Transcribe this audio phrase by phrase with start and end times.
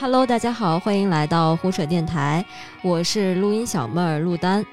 [0.00, 2.42] Hello，大家好，欢迎来到胡扯电台，
[2.80, 4.64] 我是录音小妹儿陆丹。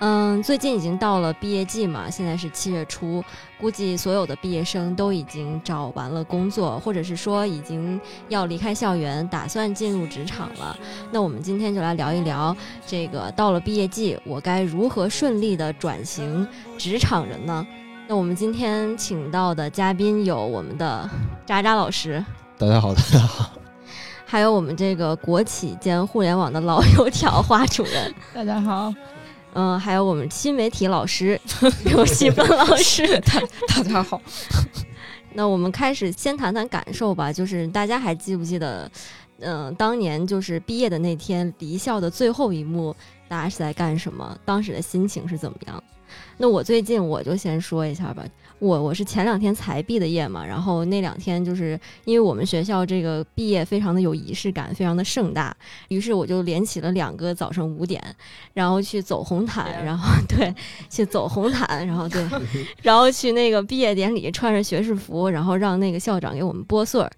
[0.00, 3.24] 嗯，最近已经到了毕业季嘛，现在是七月初，
[3.58, 7.98] 估计所有的毕业生都已经找完了工作，或者是说已经
[8.28, 10.76] 要离开校园，打算进入职场了。
[11.10, 12.54] 那我们今天就来聊一聊
[12.86, 16.46] 这个到了毕业季，我该如何顺利的转型
[16.76, 17.66] 职场人呢？
[18.06, 21.08] 那我们今天请到的嘉宾有我们的
[21.46, 22.22] 渣渣老师，
[22.58, 23.50] 大家好，大家好，
[24.28, 28.92] 还有我们这个国企兼互联网的老油条花主任， 大家好。
[29.54, 31.40] 嗯，还有我们新媒体老师
[31.84, 34.20] 刘希芬老师，大大家好。
[35.32, 38.90] 那我们开始先谈谈感受吧，就是大家还记不记得，
[39.38, 42.94] 嗯，当年就是毕业的那天离校的最后一幕，
[43.28, 44.36] 大家是在干什么？
[44.44, 45.82] 当时的心情是怎么样？
[46.36, 48.24] 那我最近我就先说一下吧。
[48.58, 55.54] 我我是前两天才毕的业嘛，然后那两天就是因为我们学校这个毕业非常的有仪式感，非常的盛大，
[55.88, 58.02] 于是我就连起了两个早上五点，
[58.54, 60.54] 然后去走红毯，然后对，
[60.88, 62.26] 去走红毯，然后对，
[62.82, 67.10] 然后去那个毕业典礼，穿着学士服，然后让那个校长给我们拨穗儿，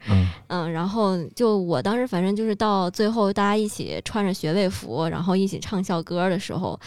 [0.48, 6.78] 嗯，然后就我当时反正就是到最后大家一起穿着学位服，然后一起唱校歌的时候，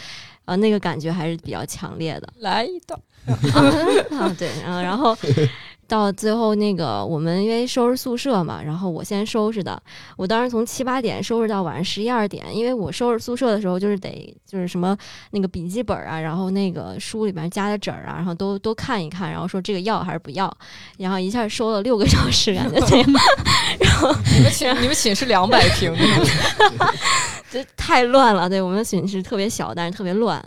[0.44, 2.28] 呃，那个感觉还是比较强烈的。
[2.40, 3.00] 来一段。
[3.26, 5.16] 啊， 对，嗯，然后
[5.86, 9.80] 到最后那个，我们因为收拾宿舍嘛，然后我先收拾的。
[10.16, 14.96] 我当时从七八点收拾到晚上十一二点，因为我收拾宿舍的时候就是得就是什么
[15.32, 20.50] 那个笔记本啊，然后那个书里面夹的纸儿啊，然后都都看一看，然后说这个要还是不要，
[20.96, 23.06] 然后一下收了六个小时，感觉这样。
[23.78, 25.94] 然后你们寝你们寝室两百平，
[27.50, 28.48] 这太乱了。
[28.48, 30.42] 对我们寝室特别小，但是特别乱。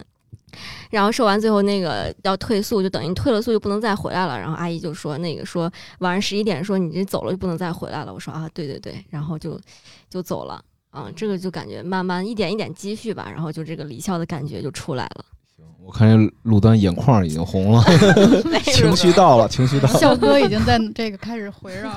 [0.95, 4.39] 然后说完，最后那个要退宿，就等于退了宿就不能再回来了。
[4.39, 9.59] 然后阿姨就说：“那个说晚上十一点，说你这走了就不能再回来了。”我说：“啊，对对对。”然后就
[10.09, 10.63] 就走了。
[10.91, 15.25] 啊，这个就感觉慢慢一点一点积蓄吧，然后就这个离校的感觉就出来了。
[15.53, 17.83] 行，我看这陆丹眼眶已经红 了，
[18.63, 19.99] 情绪到了，情绪到了。
[19.99, 21.91] 校歌已经在这个开始回绕。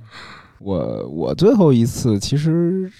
[0.60, 2.92] 我我最后一次，其实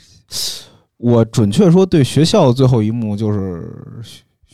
[0.96, 3.70] 我准确说，对学校最后一幕就是。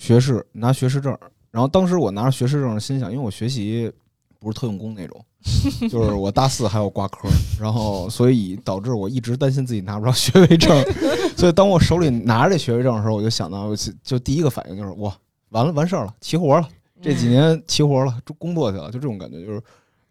[0.00, 1.14] 学士拿学士证，
[1.50, 3.92] 然后当时我拿着学士证，心想，因为我学习
[4.38, 5.22] 不是特用功那种，
[5.90, 7.28] 就是我大四还要挂科，
[7.60, 10.74] 然后所以导致我一直担心自己拿不着学位证，
[11.36, 13.68] 所以当我手里拿着这学位证的时候，我就想到，
[14.02, 15.14] 就第一个反应就是哇，
[15.50, 16.66] 完了完事儿了，齐活了，
[17.02, 19.62] 这几年齐活了，工作去了，就这种感觉，就是。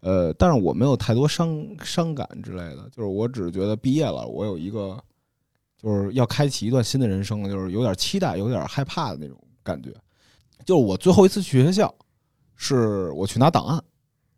[0.02, 4.98] 呃，但是我没有太多伤伤感之类的，就是我只是觉得毕业了，我有一个
[5.76, 9.36] 就是要开启一段新的人生了，就是有点期待，有点害怕的那种。
[9.62, 9.90] 感觉，
[10.64, 11.94] 就是我最后一次去学校，
[12.56, 13.82] 是我去拿档案，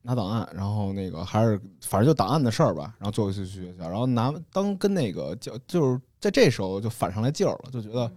[0.02, 2.94] 拿档案，然后那个还是反正就档案的事儿吧。
[2.98, 8.10] 然后最后一次去学校，然后拿当跟那个就就是在这时候就反上来劲儿了，就觉得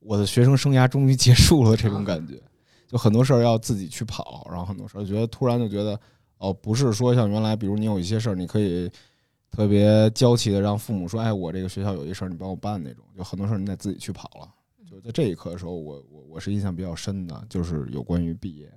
[0.00, 2.40] 我的学生生涯终于结束了这种感觉。
[2.86, 5.98] 就很多事儿要自己去跑，然后很多事儿觉得突然就觉得
[6.38, 8.88] 哦，不是说像原来，比如你有一些事儿，你可以
[9.50, 13.04] 特别娇气的让父母说，哎，我这个学校有一事儿，你帮我办那种。
[13.16, 14.48] 就很多事儿你得自己去跑了。
[14.94, 18.72] 就在这一刻的时候，我我我是印象比较深的，就是有关于毕业。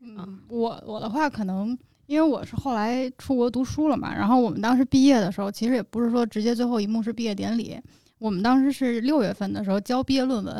[0.00, 7.80] 嗯，我我的话可能因为我是后来出国读书了嘛，然后我们当时毕业的时候，其实也不是说直接最后一幕是毕业典礼，
[8.18, 10.54] 我们当时是六月份的时候交毕业论文，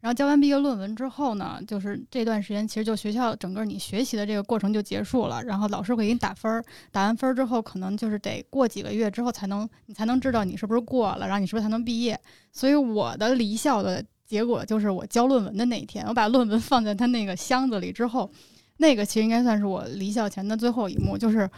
[0.00, 12.20] 然后交完毕业论文之后呢，就是这段时间其实就学校整个你学习的这个过程就结束了，然后老师会给你打分儿，打完分儿之后，可能就是得过几个月之后才能你才能知道你是不是过了，然后你是不是才能毕业，
[12.52, 14.04] 所以我的离校的。
[14.28, 18.30] 结果就是我交论文的那一天，我把论文放在他那个箱子里之后，
[18.76, 21.48] 那个其实应该算是我离校前的最后一幕，就是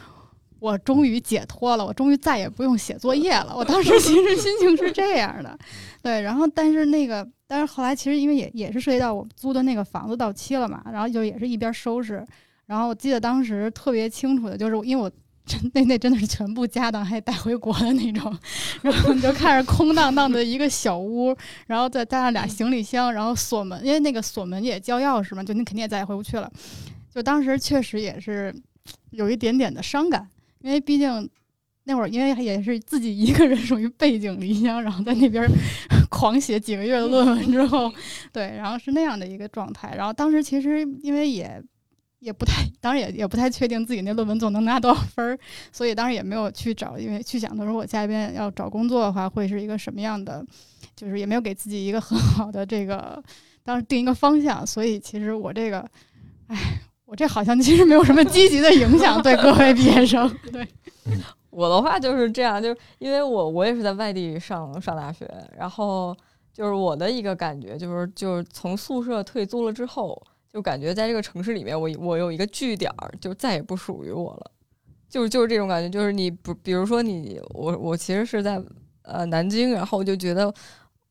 [0.60, 3.52] 我终于解脱了，我终于再也不用写作业了。
[3.56, 5.58] 我当时 其实心情是这样的，
[6.00, 6.22] 对。
[6.22, 12.24] 然后，但是那个，但是后来其实因为也也是涉及到我租的那个房子到期了嘛，然后就也是一边收拾，
[12.66, 15.10] 然后我记得当时特别清楚的就是因为我。
[15.72, 18.36] 那那真的是全部家当还带回国的那种，
[18.82, 21.34] 然后你就看着空荡荡的一个小屋，
[21.66, 26.50] 然后再加上俩行李箱，然后锁门，因为那个锁门也交钥匙嘛，就你肯定也再也回不去了。
[27.14, 28.54] 就当时确实也是
[29.10, 30.28] 有一点点的伤感，
[30.60, 31.28] 因为毕竟
[31.84, 35.48] 那会儿因为也是自己一个人属于背井离乡，然后在那边
[36.10, 37.92] 狂写几个月的论文之后，
[38.32, 39.94] 对，然后是那样的一个状态。
[39.96, 41.62] 然后当时其实因为也。
[42.20, 45.38] 也不太，当然也也不太确定自己那论文总能拿多少分儿，
[45.72, 50.44] 所以当时也没有去找，因为去想，他说我下一边要找工作的话，会是一个什么样的，
[50.94, 53.22] 就是也没有给自己一个很好的这个，
[53.64, 55.78] 当时定一个方向，所以其实我这个，
[56.48, 60.68] 哎，我这好像其实没有什么积极的影响对各位毕业生， 对，
[61.48, 65.26] 我的话就是这样，就是因为我我也是在外地上上大学，
[65.56, 66.14] 然后
[66.52, 74.50] 就是我的一个感觉就是就是从宿舍退租了之后，就感觉在这个城市里面，我我有一个据点儿，就再也不属于我了，
[75.08, 78.62] 就就是这种感觉，就是你不比如说你我我其实是在
[79.02, 80.52] 呃南京，然后就觉得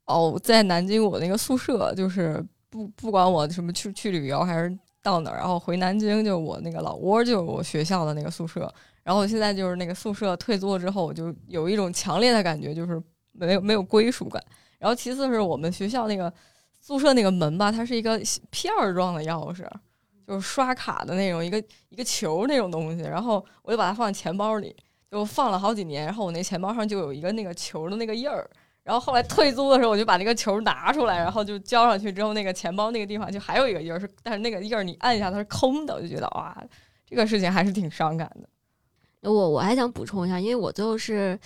[0.06, 8.72] 哦，在南京我那个宿舍就是不不管我什么去去旅游还是到哪儿，然后回南京就我那个老窝就是我学校的那个宿舍。
[9.02, 13.02] 然后现在就是那个宿舍退租了之后，我就有一种强烈的感觉，就是
[13.32, 14.44] 没有没有归属感。
[14.78, 16.32] 然后其次是我们学校那个
[16.90, 18.20] 宿舍那个门吧，它是一个
[18.50, 19.64] 片儿状的钥匙，
[20.26, 23.04] 就是刷卡的那种一个一个球那种东西。
[23.04, 24.76] 然后我就把它放在钱包里，
[25.12, 26.06] 就放了好几年。
[26.06, 28.50] 然后我那钱包上就有一个那个球的那个印儿。
[28.82, 36.58] 然后后来退租的时候，我就把那个球拿出来，然后就交上去之后，那个钱包那个地方就还有一个印儿，是但是那个印儿你按一下它是空的，我就觉得哇，
[37.06, 39.30] 这个事情还是挺伤感的。
[39.30, 41.40] 我我还想补充一下，因为我最后是，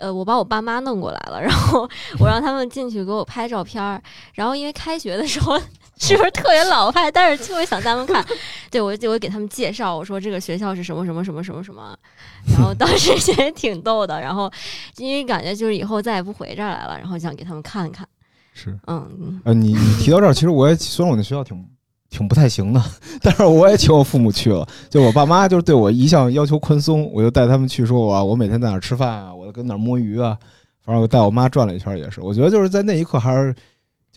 [0.00, 1.88] 呃，我把我爸妈弄过来了，然后
[2.18, 4.02] 我让他们进去给我拍照片儿，
[4.32, 5.58] 然后因为开学的时候
[5.98, 8.24] 是不是特别老派，但是就会想带他们看，
[8.70, 11.94] 对我就我给他们介绍，我说这个学校是什么什么什么什么什么，
[12.52, 14.50] 然后当时觉得挺逗的，然后
[14.96, 18.08] 因为感觉就是以后再也不回这儿来了，然后想给他们看看，
[18.54, 21.62] 是，嗯，呃，你你提到这儿，其实我也虽然我那学校挺。
[22.10, 22.82] 挺不太行的，
[23.22, 24.66] 但是我也请我父母去了。
[24.88, 30.36] 就我爸妈就是对我一向要求宽松，我就带他们去，说我我每天在哪儿吃饭啊，我跟哪儿摸鱼啊，
[30.84, 32.20] 反正我带我妈转了一圈也是。
[32.20, 33.54] 我觉得就是在那一刻还是。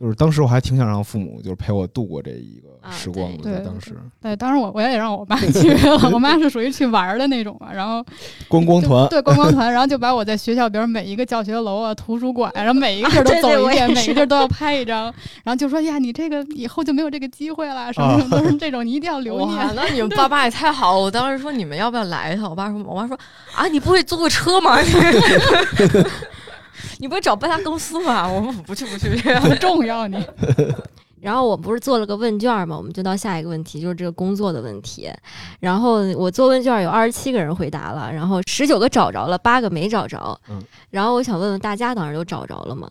[0.04, 3.96] 就是当时我还挺想让父母就是陪我度过这一个时光的，在当时。
[4.22, 8.06] 对，当时我我也让我妈去了， 我妈是属于去玩的那种嘛，然后
[8.50, 15.06] 观光团，对观光团，然后就把我在学校，比如每一个教学楼啊、图书馆， 然后每一个地儿都走一遍，每一个地儿都要拍一张，
[15.46, 19.58] 然后就说呀，你这个以后就没有这个机会了，什么什么都是这种，你一定要留念。
[19.74, 22.50] 那你们爸妈也太好了，我当时说你们要不要来一趟？
[22.50, 23.18] 我爸说，我妈说
[23.56, 24.78] 啊，你不会租个车吗？
[27.00, 28.28] 你不会找搬家公司吗？
[28.30, 29.10] 我们不去不去，
[29.42, 30.18] 不重要你。
[31.22, 35.10] 然后我不是做了个问卷嘛，我们就到下一个问题，就是这个工作的问题。
[35.62, 40.38] 然后我做问卷有二十七个人回答了，然后十九个找着了，八个没找着。
[40.50, 40.62] 嗯。
[40.90, 42.90] 然后我想问问大家，当时都找着了吗？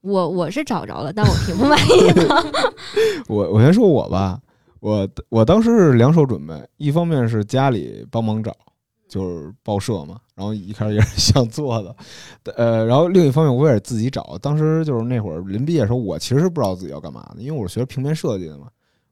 [0.00, 2.44] 我我是找着了，但我挺不满意的。
[3.28, 4.38] 我我先说我吧，
[4.80, 8.54] 我我当时是两手准备，一方面是家里帮忙找。
[9.14, 11.96] 就是报社嘛，然后一开始也是想做的，
[12.56, 14.36] 呃，然后另一方面我也是自己找。
[14.42, 18.66] 当时就是那会儿临毕业的时候，我其实不知道自己要干嘛的，因为我是学平面设计的嘛。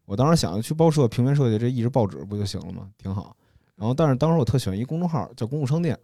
[0.05, 2.89] 我当时想着去报社平面设计，这一直报纸不就行了吗？
[2.99, 3.37] 挺好。
[3.77, 5.97] 然后，但是当时我特喜欢一公众号叫公共商店，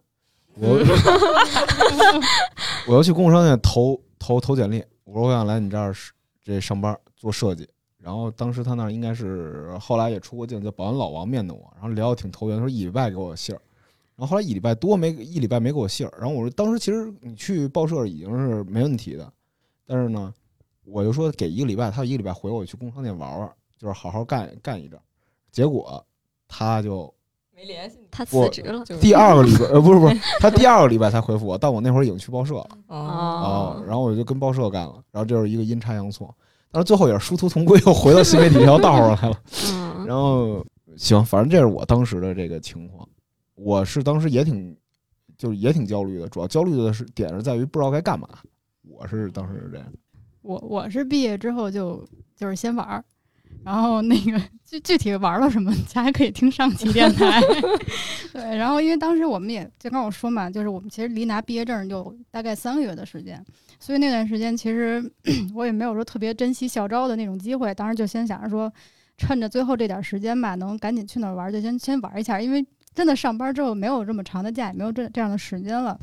[0.54, 0.78] 我
[2.86, 5.92] 我要去公共商店投投投简历，我说我想来你这儿
[6.40, 7.68] 这上班做设计。
[8.00, 13.60] 然后当时他那应该是后来也出过镜，叫保安老王面的我，然后聊的挺投缘，说以外给我信儿。
[14.18, 19.32] 然后后来一礼拜多没一礼拜没给我信儿，然后我说当时其实你去报社已经是没问题的，
[19.86, 20.34] 但是呢，
[20.84, 23.48] 我就说给一个礼拜，他一个礼拜回我去工商店玩玩，
[23.78, 24.98] 就是好好干干一阵，
[25.52, 26.04] 结果
[26.48, 27.14] 他就
[27.54, 28.84] 没联系，他辞职了。
[29.00, 36.34] 第二个礼拜呃不是不是， 他第二个礼拜才回复我，但我那会儿已经去报社了哦，然后我就跟报社干了，然后就是一个阴差阳错，
[36.72, 39.40] 但是最后也是殊途同归，又回到新媒体这条道上来了。
[39.72, 40.66] 嗯，然后
[40.96, 43.07] 行，反正这是我当时的这个情况。
[43.58, 44.76] 我是当时也挺，
[45.36, 48.28] 就是也挺焦虑的，主要焦虑的是点是在于不知道该干嘛。
[48.88, 49.86] 我是当时是这样。
[50.42, 52.06] 我我是毕业之后就
[52.36, 53.04] 就是先玩儿，
[53.64, 57.40] 然后那个具具体玩了什么，大家可以听上期电台。
[58.32, 63.44] 对，然后因为当时我们也就跟我说嘛，就是我们其实离拿毕业证就大概三个月的时间，
[63.80, 65.02] 所以那段时间其实
[65.54, 68.72] 我也没有说特别珍惜校招的那种机会，当时就先想着说，
[69.16, 72.64] 趁着最后这点时间吧，能赶紧去那儿玩，就先先玩一下，因为。
[72.98, 75.96] 真的上班之后没有这么长的假，也没有这这样的时间了，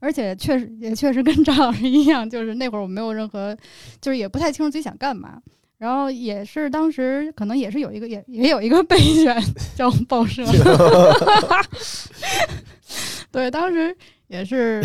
[0.00, 3.56] 而且确实也确实跟张老师一样，就是那会儿我没有任何，
[4.00, 5.40] 就是也不太清楚自己想干嘛。
[5.78, 9.40] 然后也是当时可能也是有一个也也有一个备选
[9.76, 10.44] 叫报社
[13.30, 14.82] 对，当时也是。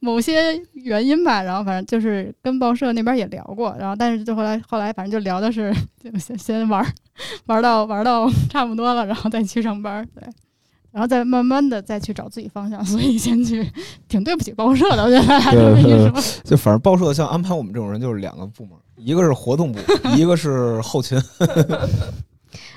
[0.00, 6.84] 某些原因吧，然后反正就是跟报社那边也聊过，然后但是就后来后来反正就聊的是 就先先玩，
[7.46, 10.22] 玩到玩 到差不多了，然后再去上班，对，
[10.92, 13.68] 然后再慢慢的再去找自己方向，所以先去
[14.08, 16.22] 挺对不起报社的，我觉得。
[16.44, 19.80] 就反正报社像安排我们这种人就是两个部门，一个是活动部，
[20.16, 21.20] 一个是后勤。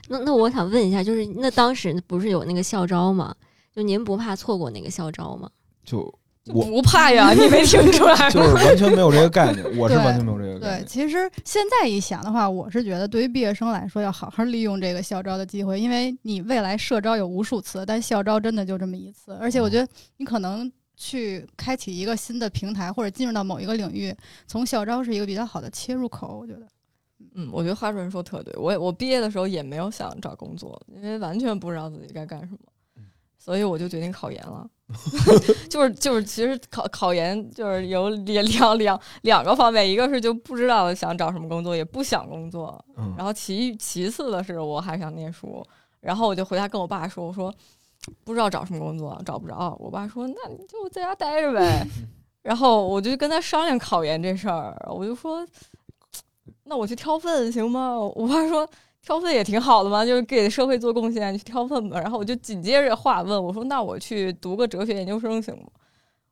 [0.10, 3.34] 那那我想问一下，就是那当时不是有那个校招吗？
[3.74, 5.48] 就您不怕错过那个校招吗？
[5.86, 6.12] 就。
[6.44, 8.30] 就我不怕呀，你没听出来？
[8.32, 10.88] 就是完全没有这个概念，我是完全没有这个概对，念。
[10.88, 19.34] 其实现在一想的话，我是觉得对于毕业生来说，要好好利用这个校招的机会，因为你未来社招有无数次，但校招真的就这么一次。
[19.40, 24.12] 而且我觉得你可能去开启一个新的平台，或者进入到某一个领域，
[24.48, 26.40] 从校招是一个比较好的切入口。
[26.42, 26.66] 我觉得，
[27.36, 33.04] 嗯，我觉得花主任说特对，我也我毕业的时候也没有想找工作，因为完全不知道自己该干什么，
[33.38, 34.68] 所以我就决定考研了。
[35.70, 45.64] 就 是 就是，其实考考研就是有两两两两个方面，一个是就不知道想找什么工作，也不想工作，嗯然后其其次的是我还想念书，
[46.00, 47.54] 然后我就回家跟我爸说，我说
[48.24, 49.76] 不知道找什么工作，找不着。
[49.80, 51.86] 我爸说那你就在家待着呗。
[52.42, 55.46] 然后我就跟他商量考研这事儿，我就说
[56.66, 57.96] 那我去挑粪行吗？
[58.00, 58.68] 我爸说
[59.06, 62.00] 挑粪也挺好的嘛，就是给社会做贡献，去挑粪吧。
[62.00, 65.64] 然后我就紧接着话问我说那我去读个哲学研究生行吗？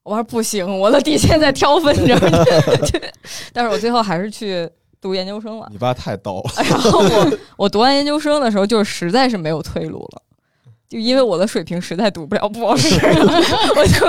[0.04, 2.20] 我说不行，我的底线在挑粪这儿。
[3.54, 4.68] 但是我最后还是去
[5.02, 5.68] 读研究生了。
[5.72, 10.22] 你爸太逗了，然后我我读完研究生的时候，就是实在是没有退路了，
[10.88, 13.34] 就因为我的水平实在读不了博士了，
[13.76, 14.08] 我就，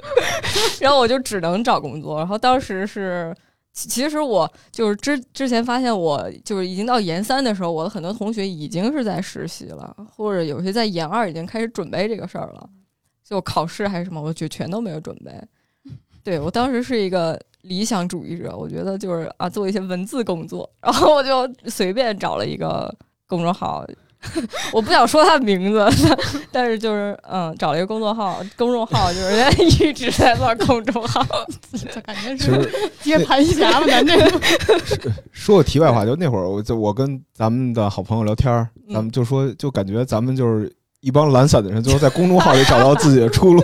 [0.80, 2.18] 然后我就只能找工作。
[2.18, 3.34] 然后当时是，
[3.74, 12.70] 其其实我就是之之前发现，我就是已经到研三的时候，我的很多同学已经是在实习了，或者有些在研二已经开始准备这个事儿了，
[13.24, 15.32] 就考试还是什么，我就全都没有准备。
[16.22, 22.94] 对我当时是一个理想主义者，我觉得就是啊，做一些文字工作，然后我就随便找了一个
[23.26, 23.84] 公众号，
[24.72, 25.86] 我不想说他的名字，
[26.50, 31.24] 但是就是嗯，找了一个公众号，公众号就是人家一直在做公众号，
[31.72, 34.40] 就感觉其是实接盘侠了，咱这个。
[35.32, 43.62] 说个题外话，就那会儿我就我跟咱们的好朋友聊天咱们就说就感觉咱们就是一帮懒散的人，最后在公众号里找到自己的出路。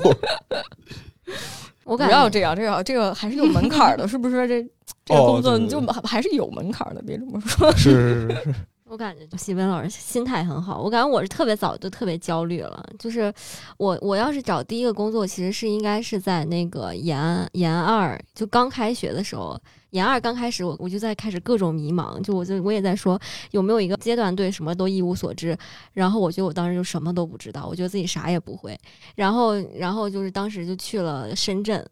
[1.85, 4.47] 我感觉不要这样，这个这个还是有门槛的，是不是？
[4.47, 4.63] 这
[5.05, 7.71] 这个哦工作你就还还是有门槛的，别这么说。
[7.73, 8.55] 是是是是，
[8.91, 12.85] 我感觉西文老师心态很好，我感觉我是特别早就特别焦虑了。
[12.99, 13.33] 就是
[13.77, 19.57] 我我要是找第一个工作，其实是应该是在那个研研二就刚开学的时候，
[19.91, 23.17] 研二刚开始我我就在开始各种迷茫，就我就我也在说
[23.53, 25.57] 有没有一个阶段对什么都一无所知，
[25.93, 28.77] 然后我觉得我当时就什么都不知道，我觉得自己啥也不会，
[29.15, 31.89] 然后然后就是当时就去了深圳。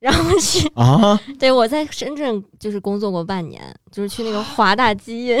[0.00, 5.38] 然后去啊，对我在深圳就是工作过半年，就是去那个华大基因，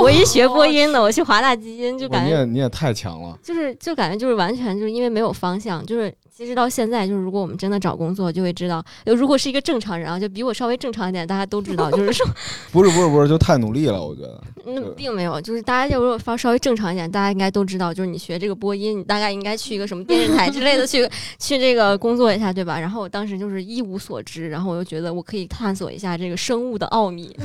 [0.00, 3.36] 我一学播音的，我去华大基因就感觉你也你也太强了。
[3.42, 12.24] 就是就感觉就是完全就是因为没有方向，就是其实到现在就是如果我们真的找工作，就会知道，呃如果是一个正常人啊，就比我稍微正常一点，大家都知道，就是说，
[12.70, 14.40] 不是不是不是，就太努力了，我觉得。
[14.68, 21.08] 那，并没有，就是大家就如果稍稍微正常一点，大家应该都知道，就是你学这个播音，你大概应该去一个什么电视台之类的去
[21.38, 22.78] 去这个工作一下，对吧？
[22.78, 27.36] 然后我当时就是一无所知，然后我就觉得我可以探索一下这个生物的奥秘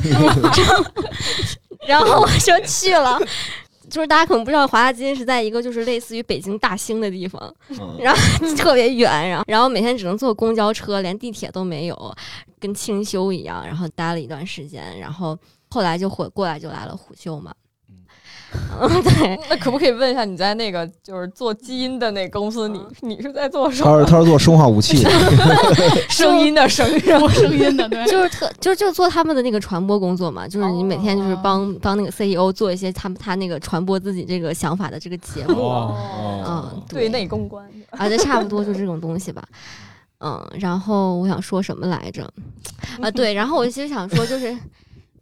[1.88, 3.20] 然后我就去了。
[3.90, 12.16] 就是大家可能不知道，华大基因是在一个就是类似于北京大兴的地方，嗯然后特别远，然后然后每天只能坐公交车，连地铁都没有，
[12.58, 13.66] 跟清修一样。
[13.66, 15.38] 然后待了一段时间，然后
[15.70, 17.54] 后来就回过来就来了虎嗅嘛。
[18.80, 24.00] 嗯， 对， 那可不可以问一下，你在那个就是做基因的那公司，你你是在做什么他？
[24.00, 25.10] 是他是做生化武器的，
[26.10, 35.60] 声音的声是吧播声音的，对，就是特就是就做他们的那个传播工作嘛，就是你每天就是帮帮那个 CEO 做一些他们他那个传播自己这个想法的这个节目。
[35.60, 35.96] 哦
[36.46, 37.66] 嗯，对内公关。
[37.92, 39.44] 啊，这差不多就这种东西吧。
[40.20, 42.24] 嗯，然后我想说什么来着？
[43.02, 44.56] 啊，对，然后我其实想说，就是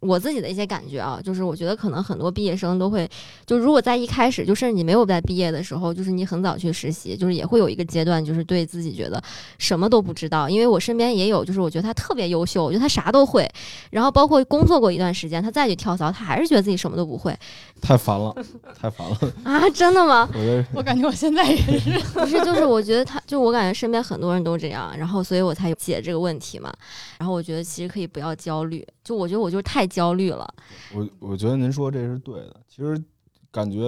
[0.00, 3.08] 我自己的一些感觉啊，就是我觉得可能很多毕业生都会，
[3.46, 9.22] 就如果在一开始，就甚至你没有在毕业的时候，就是你很早去实习，就是也会有一个阶段，就是对自己觉得
[9.58, 10.48] 什么都不知道。
[10.48, 13.46] 因为我身边也有，就是我觉得他特别优秀，我觉得他啥都会，
[13.90, 17.36] 然后包括工作过一段时间，他再去跳槽，他还是觉得自己什么都不会
[17.80, 18.34] 太烦了，
[18.80, 19.18] 太烦了。
[19.44, 19.68] 啊！
[19.70, 20.28] 真的吗？
[20.32, 21.90] 我觉得 我感觉我现在也是。
[22.18, 26.72] 不是，就是我觉得他，就我感觉身边很多人都这样，然后所以我才有解这个问题嘛。
[27.18, 30.52] 然后我觉得其实可以不要焦虑，就我觉得我就是太焦虑了。
[30.94, 32.56] 我我觉得您说这是对的。
[32.68, 33.02] 其实
[33.50, 33.80] 感觉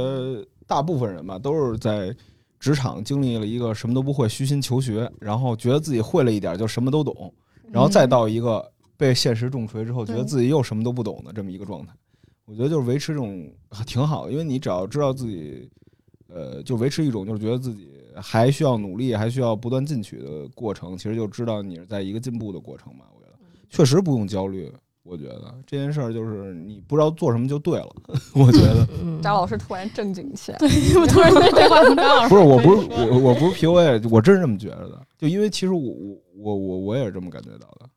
[0.66, 2.14] 大部分人吧，都是在
[2.58, 7.32] 职场经历了一个什么都不会、虚心求学，然后觉得自己会了一点就什么都懂，
[7.70, 11.92] 然后再到一个被现实重锤之后，觉得自己又什么都不懂的这么一个状态。
[12.44, 13.50] 我觉得就是维持这种
[13.86, 15.70] 挺好的，因为你只要知道自己，
[16.28, 23.04] 呃，就维持一种就是觉得自己还需要努力，还需要不断进取的过程，其实就知道你是在一个进步的过程嘛。
[23.14, 23.38] 我觉得
[23.70, 24.70] 确实不用焦虑，
[25.04, 27.88] 我觉得这件事儿就是你不知道做什么就对了。
[28.34, 30.68] 我觉得嗯，张老师突然正经起来，对
[31.00, 32.76] 我突然对这话从张老师不是，我不是
[33.10, 35.00] 我我不是 PUA，我真是这么觉得的。
[35.18, 37.88] 就因为其实我我我我我也是这么感觉到的。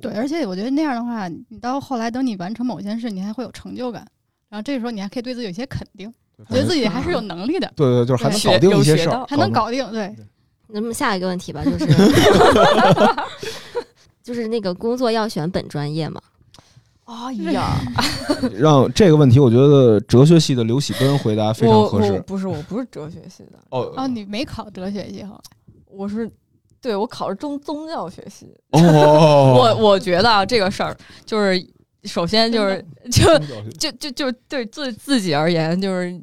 [0.00, 4.06] 对，而且我觉得那样的话，你到后来等你完成某件事，你还会有成就感，
[4.48, 6.12] 然后这个时候你还可以对自己有些肯定，
[6.50, 9.90] 觉得自己还是有能力的，对对，就是还能搞定一些事儿，还能搞定。
[9.90, 10.14] 对，
[10.66, 11.86] 那么下一个问题吧，就是
[14.26, 16.20] 就是那个工作要选本专业嘛？
[17.04, 17.76] 哎呀，
[18.58, 22.20] 让这个问题，我觉得哲学系的刘喜奔回答非常合适。
[22.26, 25.40] 不是，我不是哲学系的，哦哦，你没考哲学系哈？
[25.86, 26.28] 我是
[26.80, 28.52] 对我考的宗宗教学系。
[28.72, 28.80] 哦，
[29.54, 31.64] 我我觉得啊，这个事儿就是
[32.02, 33.38] 首先就是就
[33.78, 36.20] 就就就对自自己而言，就是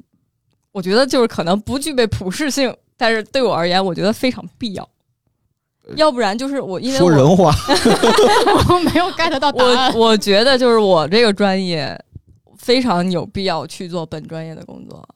[0.74, 4.90] 我觉得就是可能不具备普适性，但是对我而言，我觉得非常必要。
[5.96, 7.54] 要不然就是我，因为我说人话，
[8.70, 9.94] 我没有 get 到答案。
[9.94, 11.98] 我我觉得就是我这个专业
[12.58, 15.08] 非常有必要去做本专业的工作，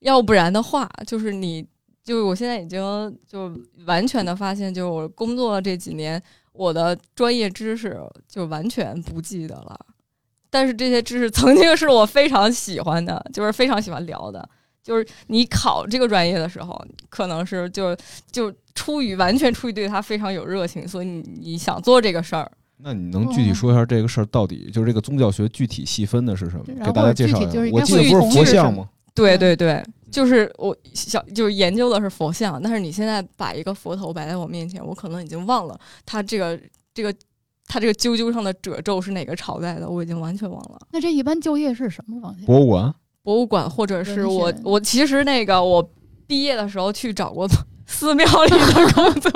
[0.00, 1.64] 要不然的话，就是你
[2.02, 2.80] 就是我现在已经
[3.26, 3.52] 就
[3.86, 6.20] 完全的发现，就是我工作了这几年，
[6.52, 9.78] 我的专业知识就完全不记得了。
[10.50, 14.48] 但是这些知识曾经是我非常喜欢的，就是非常喜欢聊的。
[14.82, 17.94] 就是你考这个专业的时候，可能是就
[18.30, 22.48] 就出于完全出于对他非常有热情，所以你你想做这个事儿。
[22.76, 26.64] 那你能具体说一下这个事儿到底就是这个宗教学具体细分的是什么？
[26.66, 27.58] 给大家介绍一下。
[27.72, 28.86] 我记得不是佛像吗？
[29.14, 36.60] 对对对，就是我小就是研究的是佛像，但是你现在把一个佛头摆在我面前，我可能已经忘了它这个
[36.92, 37.12] 这个
[37.66, 40.78] 它这个啾啾上的褶皱是哪个朝代的，我已经完全忘了。
[40.92, 42.44] 那这一般就业是什么方向？
[42.44, 45.90] 博物馆博物馆或者是我我其实那个我
[46.26, 47.48] 毕业的时候去找过
[47.86, 49.32] 寺庙里的工作，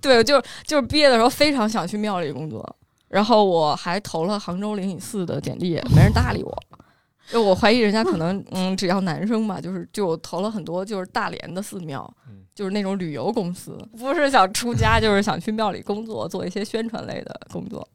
[0.00, 2.76] 对，就是就是毕业的时候非常想去庙里工作，
[3.08, 6.62] 然后我还投了杭州灵隐寺的简历，没人搭理我。
[7.30, 17.86] 就我怀疑人家可能嗯只要男生吧，就是就我投了很多就是大连的寺庙嗯，就是那种旅游公司，不是想出家，就是想去庙里工作，做一些宣传类的工作。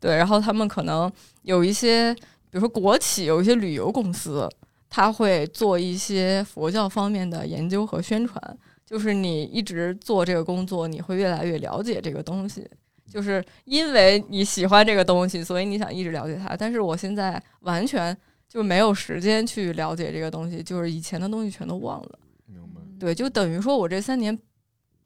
[0.00, 1.10] 对，然后他们可能
[1.42, 4.48] 有一些，比如说国企有一些旅游公司，
[4.90, 8.58] 他会做一些佛教方面的研究和宣传。
[8.84, 12.68] 就是你一直做这个工作，你会越来越了解这个东西。
[13.08, 16.56] 就是因为你喜欢这个东西，所以你想一直了解它。
[16.56, 18.16] 但是我现在完全
[18.48, 22.18] 就没有时间去了解这个东西，就是以前的东西全都忘了。
[22.46, 22.80] 明白。
[22.98, 24.36] 对，就等于说我这三年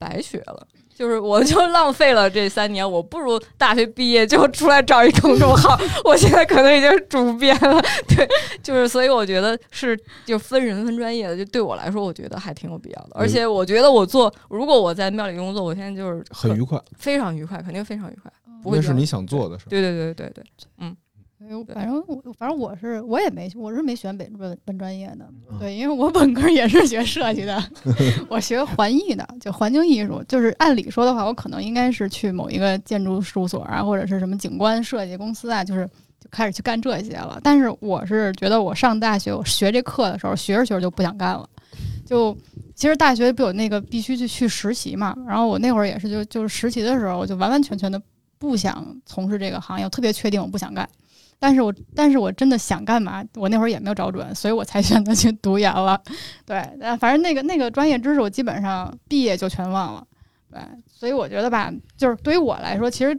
[0.04, 7.82] 白学了，就是我就浪费了这三年，我不如大学毕业就出来找一公众号， 我现在可能已经是主编了。
[8.08, 8.28] 对，
[8.62, 13.10] 就是所以我觉得是就分人分专业的，就对我来说，我觉得还挺有必要的。
[13.14, 18.30] 而且我觉得我做，如果我在庙里工作，我现在就是很愉快，非常愉快，肯定非常愉快，
[18.62, 19.68] 不会觉得因为是你想做的事儿。
[19.70, 20.44] 对对对对对，
[20.78, 20.92] 哎
[21.50, 27.62] 我反正我反正我是我也没我是没选本本本专业的，嗯对，因为我本科也是学设计的，
[28.30, 30.22] 我学环艺的，就环境艺术。
[30.28, 35.86] 就是按理说的话，我可能应该是去某一个建筑事务所啊，或者是什么景观设计公司啊，就是
[36.20, 37.40] 就开始去干这些了。
[37.42, 41.48] 但是我是觉得我上大学我学这课的时候，学着学着就不想干了，
[42.06, 42.36] 就。
[42.76, 48.02] 其实大学不有那个必须去去实习嘛，然后我那会儿也是就就是实习的时候，我就完完全全的
[48.36, 50.86] 不想从事这个行业，我特别确定我不想干。
[51.44, 56.00] 但是我但是我真的想干嘛，我那会儿也没有找准，所以我才选择去读研了。
[56.46, 60.06] 对，呃反正那个那个专业知识我基本上毕业就全忘了。
[60.50, 63.14] 对，所以我觉得吧，就是对于我来说，其实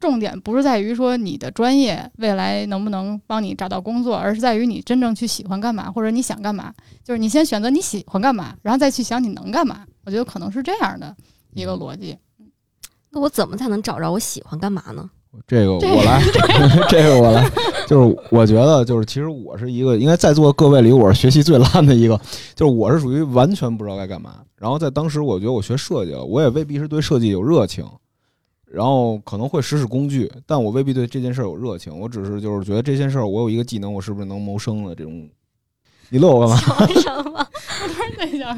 [0.00, 6.72] 重点不是在于说你的专业未来能不能帮你找到工作，而是在于你真正去喜欢干嘛，或者你想干嘛。
[7.04, 9.84] 就是你先选择你喜欢干嘛，然后再去想你能干嘛。
[10.06, 11.14] 我觉得可能是这样的
[11.52, 12.16] 一个逻辑。
[13.10, 15.10] 那我怎么才能找着我喜欢干嘛呢？
[15.46, 16.22] 这个我来
[16.88, 17.50] 这个我来，
[17.86, 22.20] 就是我觉得就是其实我是一个应该在座各位里我是学习最烂的一个，
[22.54, 24.36] 就是我是属于完全不知道该干嘛。
[24.56, 27.84] 然后在当时我觉得我学设计了，我也未必是对设计有热情，
[28.64, 31.98] 然后可能会使使工具，但我未必对这件事儿有热情。
[31.98, 35.28] 我只是就是觉得这件事儿我有一个技能，我是不是能谋生的这种。
[36.08, 36.86] 你乐我干嘛？
[36.86, 37.46] 为什么？
[38.16, 38.56] 在想，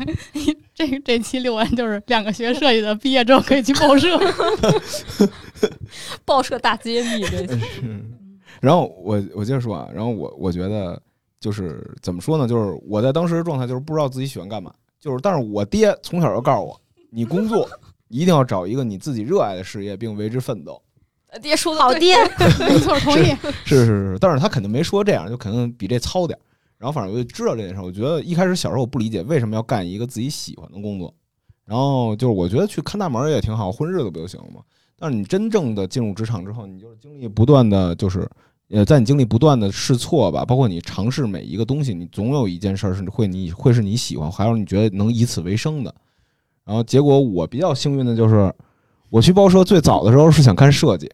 [0.75, 4.19] 这这期录完就是两个学设计的，毕业之后可以去报社。
[6.25, 7.59] 报社大揭秘这 是。
[8.61, 11.01] 然后我我接着说啊，然后我我觉得
[11.41, 16.81] 就是怎么说呢，就是我在当时的状态就是不知道自己喜欢干嘛，就是但是我爹从小就告诉我，
[17.11, 17.69] 你工作
[18.09, 20.81] 一定要找一个你自己热爱的事业，并为之奋斗。
[21.43, 22.17] 爹说的对好爹，
[22.67, 23.37] 没错，同意。
[23.65, 26.43] 是是是，但是他肯定没说这样，就肯定比这糙点儿。
[26.79, 31.13] 然后反正我就知道这件事儿，我觉得一开始小时候我不理解为什么要干一个自己喜欢的工作，
[31.65, 34.61] 然后就是我觉得去看大门儿也挺好，混日子不就行了吗？
[34.99, 38.29] 但是你真正的进入职场之后，你就是经历不断的就是。
[38.71, 45.95] 呃，在你经历不断的试错吧，包括你尝试每一个东西，你总有一件事儿是会你会是你喜欢，还有你觉得能以此为生的。
[46.67, 48.53] 然后结果我比较幸运的就是，
[49.09, 51.11] 我去报社最早的时候是想干设计，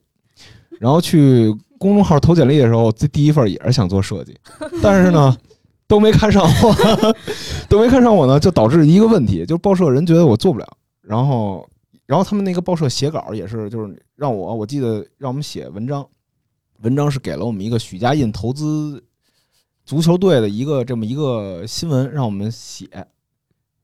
[0.81, 1.49] 然后去
[1.79, 4.37] 公众号投简历的时候，这第一份也是想做设计，
[4.83, 5.37] 但是呢
[5.87, 7.17] 都没看上我，
[7.69, 11.69] 都没看上我呢，就导致一个问题，就是报社人觉得我做不了，然后
[12.07, 16.07] 然后他们那个报社写稿也是，就是让我我记得让我们写文章，
[16.83, 19.03] 文章是给了我们一个许家印投资
[19.85, 22.89] 足球队的一个这么一个新闻，让我们写。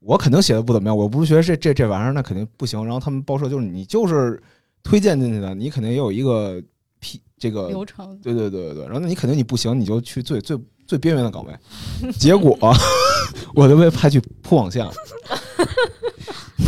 [0.03, 2.83] 我肯定写的不怎么样，我不是觉得这这这玩意儿那肯定不行。
[2.83, 4.43] 然后他们报社就是你就是
[4.83, 6.59] 推荐进去的，你肯定也有一个
[7.01, 8.19] 批这个流程。
[8.23, 10.59] 对对对对对，然后那你肯定你不行，你就去最最
[10.91, 11.53] 最边缘的岗位。
[12.15, 12.59] 结果
[13.55, 14.91] 我就被派去铺网线了，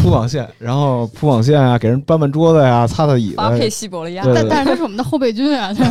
[0.01, 3.37] 铺网线，然后铺网线啊，给人搬搬桌子呀、擦擦椅子。
[3.37, 5.85] 发配西伯利亚，对但但是他是我们的后备军啊，对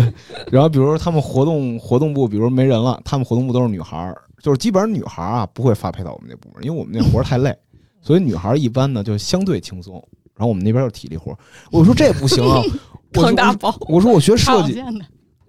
[0.00, 0.12] 吧？
[0.50, 7.54] 然后比如说他们活动活动部，比如没人了，他们活动部都是女孩儿，就是基本上女孩儿啊不会发配到我们那部门，因为我们那活儿太累，
[8.00, 10.02] 所以女孩儿一般呢就相对轻松。
[10.34, 11.36] 然后我们那边有体力活儿，
[11.70, 12.62] 我说这不行啊，
[13.14, 14.82] 我说扛大包，我说我学设计，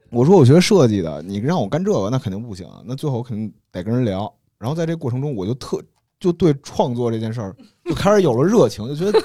[0.09, 4.31] 我说我学设计的，你让我干这个那肯定不行，那最后肯定得跟人聊。
[4.57, 5.81] 然后在这过程中，我就特
[6.19, 9.19] 就对创作这件事儿就开始有了热情，就觉得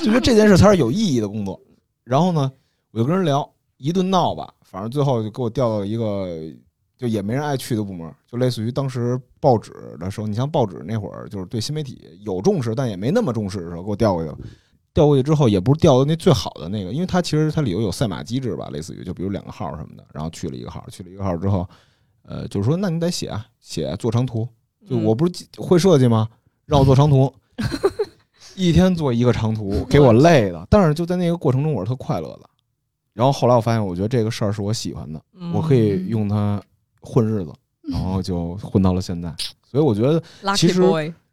[0.00, 1.58] 就觉得这件事才是有意义的工作。
[2.04, 2.52] 然后呢，
[2.90, 6.28] 我就跟人聊，一顿闹吧，反正最后就给我调到一个
[6.98, 14.38] 就也没人爱去的部门，就类似于当时报纸的时候，你像报纸那会儿就是对新媒体有重视，但也没那么重视的时候，给我调过去了。
[14.94, 21.68] 调过去之后，也不是调的那最好的那个，因为它其实它里头有赛马机制吧，类似于就比如两个号什么的，然后去了一个号，去了一个号之后，
[22.22, 24.48] 呃，就是说那你得写啊，写啊做长图，
[24.88, 26.28] 就我不是会设计吗？
[26.64, 27.30] 让我做长图，
[28.56, 30.66] 一天做一个长图，给我累的。
[30.70, 32.48] 但是就在那个过程中，我是特快乐的。
[33.12, 36.62] 然后后来我发现，我觉得这个事儿是我喜欢的，嗯我可以用它
[37.00, 37.52] 混日子，
[37.82, 39.34] 然后就混到了现在。
[39.62, 40.22] 所以我觉得
[40.56, 40.80] 其实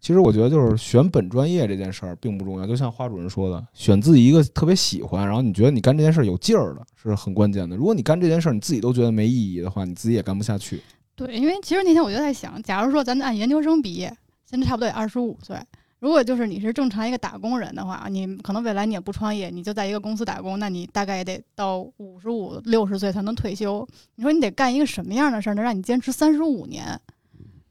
[0.01, 7.77] 其实我觉得就是选本专业这件事儿并不重要，就像花主任说的，选自己一个特别喜欢，然后你觉得你干这件事儿有劲儿的，是很关键的。
[7.77, 10.81] 如果你干这件事儿你自己都觉得没意义的话，你自己也干不下去。
[11.15, 14.11] 对，因为其实那天我就在想，假如说咱按研究生毕业，
[14.49, 15.55] 现在差不多也二十五岁。
[15.99, 23.87] 如果就是你是正常一个打工人的话，你可能未来你也不创业，你就在一个公司打工，那你大概也得到五十五、六十岁才能退休。
[24.15, 26.99] 你说你得干一个什么样的事儿，能让你坚持三十五年，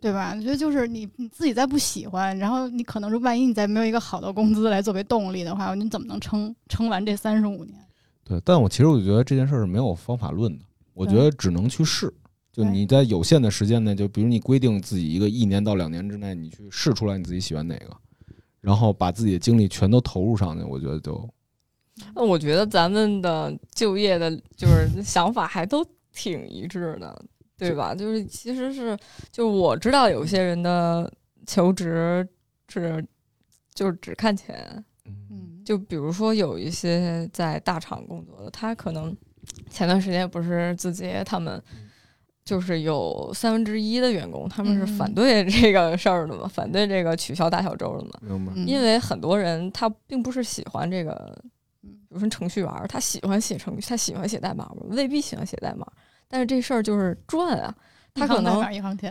[0.01, 0.33] 对吧？
[0.35, 7.77] 我觉得就是你你自己再不喜欢，然后你可能是万一你再没有一个好的工资来作为动力的话，你怎么能撑撑完这三十五年？
[8.25, 12.13] 对，但我其实我觉得这件事儿是没有方法论的，我觉得只能去试。
[12.53, 17.97] 就你在有限的时间内，就比如你规定自己一个一年到两年之内，你去试出来你自己喜欢哪个，
[18.61, 21.29] 然后把自己的精力全都投入上去，我觉得就
[22.15, 27.25] 那我觉得咱们的就业的，就是想法还都挺一致的，
[27.69, 27.95] 对吧？
[27.95, 28.99] 就是其实是，
[29.31, 31.11] 就我知道有些人的
[31.47, 32.27] 求职
[32.69, 33.05] 是
[33.75, 39.17] 就是只看钱，嗯，就比如说有一些在大厂工作的，他可能
[39.69, 41.63] 前段时间不是字节他们。
[42.43, 48.11] 就是有三分之一的员工，他们是嗯反对这个事儿的嘛，反对这个取消大小周的嘛。
[48.23, 48.53] 明白。
[48.57, 51.39] 嗯因为很多人他并不是喜欢这个，
[51.83, 54.79] 嗯比如说程序员，他喜欢写程序，他喜欢写代码吗？
[54.89, 55.87] 未必喜欢写代码，
[56.31, 57.75] 但是这事儿就是赚啊，
[58.15, 58.63] 他可能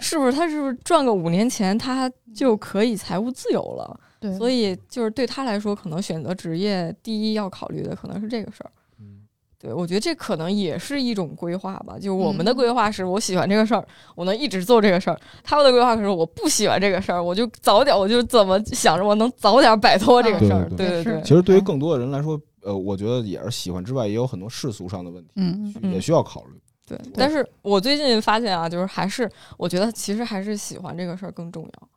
[0.01, 3.99] 是不是他是不是赚个五年钱，他就可以财务自由了？
[4.19, 8.71] 对，所以就是对他来说，可能选择职业第一要考虑的可能是这个事儿。
[8.99, 9.27] 嗯
[9.62, 11.99] 对，我觉得这可能也是一种规划吧。
[11.99, 20.69] 就我们的嗯规划是我喜欢这个事儿，我能一直做这个事儿；他们的规划可是我不喜欢这个事儿，我就早点，我就怎么想着我能早点摆脱这个事儿。
[20.69, 26.51] 对对对其实对于更多的人来说，呃，我觉得也是喜欢之外，也有很多世俗上的问题，嗯嗯也需要考虑。
[26.89, 26.99] 对。
[27.13, 31.89] 但是我最近发现啊，就是还是我觉得其实还是喜欢这个事儿更重要。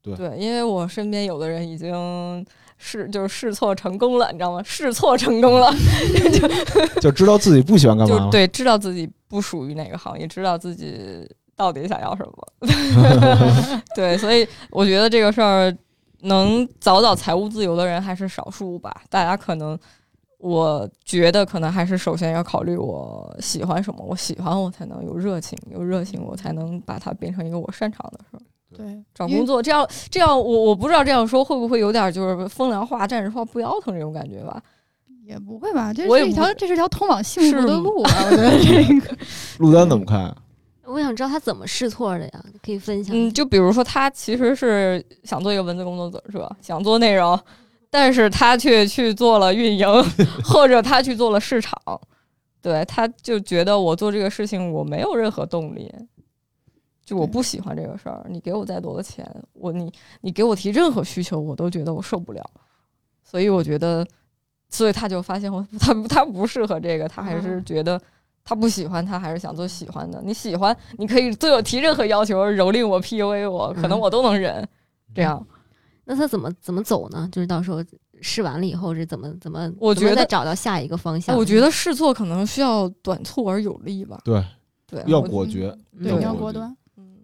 [0.00, 4.62] 对对，因为我身边有的人已经试就是试错成功了，你知道吗？
[4.64, 5.74] 试错成功了，
[7.02, 8.24] 就知道自己不喜欢干嘛。
[8.24, 13.82] 就对，知道自己不属于哪个行业，知道自己到底想要什么。
[13.96, 15.76] 对，所以我觉得这个事儿
[16.20, 19.02] 能早早财务自由的人还是少数吧。
[19.10, 19.78] 大家可能，
[20.38, 28.40] 我觉得可能还是首先要考虑我喜欢什么，我喜欢我才能有热情，有热情我才能把它变成一个我擅长的事儿。
[28.76, 34.62] 对，找工作这样这样，我我不知道这样说会不会有点就是风凉话、站着说话不腰疼这种感觉吧？
[35.24, 35.92] 也不会吧？
[35.92, 38.12] 这是一条这是条通往幸福的路啊！
[38.26, 39.16] 我觉得这个
[39.58, 40.34] 陆丹怎么看？
[40.84, 42.44] 我想知道他怎么试错的呀？
[42.62, 46.54] 可以分享嗯，就比如说他其实是想做一个文字工作者，是吧？
[46.62, 47.38] 想做内容，
[47.90, 49.86] 但是他却去做了运营，
[50.44, 51.80] 或者他去做了市场，
[52.60, 55.92] 对，他就觉得我做这个事情我没有任何动力，
[57.04, 58.26] 就我不喜欢这个事儿。
[58.28, 62.44] 你给我再多的钱，我你你给我提任何需求，我都觉得我受不了。
[63.24, 64.06] 所以我觉得，
[64.68, 67.98] 所以他就发现我 他他不适合这个，他还是觉得
[68.44, 70.20] 他不喜欢，他还是想做喜欢的。
[70.22, 74.66] 你喜欢，你可以对我提任何要求，蹂躏我、PUA 我，可能我都能忍。
[75.14, 75.46] 这样。
[76.10, 77.28] 那他怎么怎么走呢？
[77.30, 77.84] 就是到时候
[78.22, 79.70] 试完了以后是怎么怎么？
[79.78, 81.36] 我觉得再找到下一个方向。
[81.36, 84.18] 我觉得试错可能需要短促而有力吧。
[84.24, 84.42] 对
[84.86, 86.74] 对，要果决，对，要果断。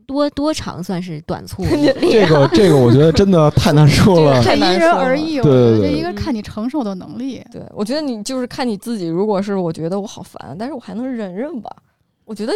[0.07, 1.65] 多多长算是短促？
[1.99, 5.41] 这个这个，我觉得真的太难说了， 太因人而异。
[5.41, 7.43] 对对对，这一个看你承受的能力。
[7.51, 9.07] 对，我觉得你就是看你自己。
[9.07, 11.75] 如果是我觉得我好烦，但是我还能忍忍吧。
[12.27, 12.53] 我觉得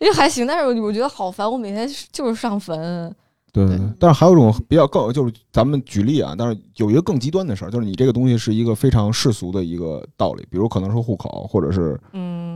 [0.00, 3.14] 也还行，但是我觉得好烦，我每天就是上坟。
[3.50, 3.66] 对
[3.98, 11.98] 但是还有一种比较更，就是咱们举例啊，但是有一个更极端的事儿，就是你这个东西是一个非常世俗的一个道理，比如可能是户口，或者是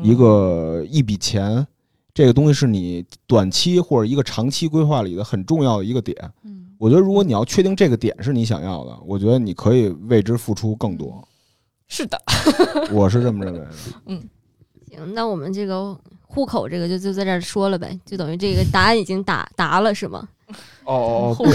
[0.03, 1.67] 一个一笔钱，
[2.13, 6.17] 这个东西是你短期或者一个长期规划里的很重要的一个点。
[6.45, 11.27] 嗯，我觉得如果你要确定这个点是你想要的，我觉得你可以为之付出更多。
[11.89, 12.21] 是的，
[12.93, 13.69] 我是这么认为的。
[14.07, 14.23] 嗯，
[14.91, 20.29] 行，那我们这个户口这个就就在这儿说了呗，就等于这个答案已经答答了，是吗？
[20.85, 21.47] 哦哦，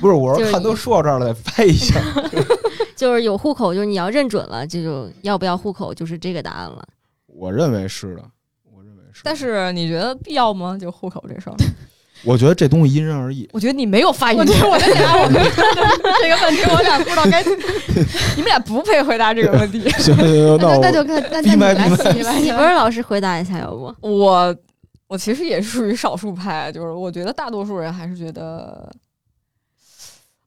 [0.00, 2.00] 不是，我说看都说到这儿了，得拍一下。
[2.96, 6.82] 就是有户口，就是你要认准了，这就要不要户口，就是这个答案了。
[7.26, 8.22] 我认为是的，
[8.72, 9.22] 我认为是。
[9.24, 10.78] 但是你觉得必要吗？
[10.80, 11.56] 就户口这事儿？
[12.24, 13.46] 我觉得这东西因人而异。
[13.52, 14.70] 我觉得你没有发言权。
[14.70, 15.28] 我觉得我
[16.22, 17.42] 这个问题，我俩不知道该。
[18.36, 19.80] 你们俩不配回答这个问题。
[19.98, 21.74] 行行行，那那就看，那你来，
[22.14, 24.56] 你来，你不是老师回答一下，要不我。
[25.06, 28.90] 我其实也是属于少数派，就是我觉得大多数人还是觉得，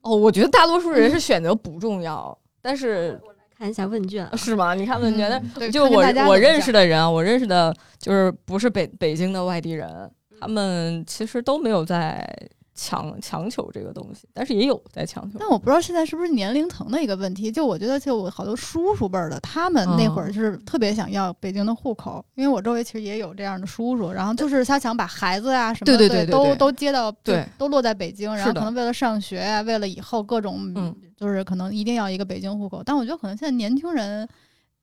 [0.02, 2.38] 哦，我觉得大多数人是选择不重要。
[2.62, 3.20] 但是
[3.58, 4.74] 看一下问卷是吗？
[4.74, 12.28] 你看问卷，就我我认识的人，我认识的就是不是北北京的外地人，他们其实都没有在。
[12.80, 15.38] 强强求这个东西，但是也有在强求。
[15.40, 17.52] 但我不知道现在是不是年龄层的一个问题。
[17.52, 24.12] 就我觉得，就我好多叔叔辈儿的，他们那会儿就是特别想要北京的户口，因为我周围其实也有这样的叔叔。
[24.12, 28.34] 然后就是他想把孩子啊什么的都都接到，对，都落在北京。
[28.36, 32.84] 然后可能为了上学啊，为了以后各种，就是可能一定要一个北京户口。
[32.86, 34.28] 但我觉得可能现在年轻人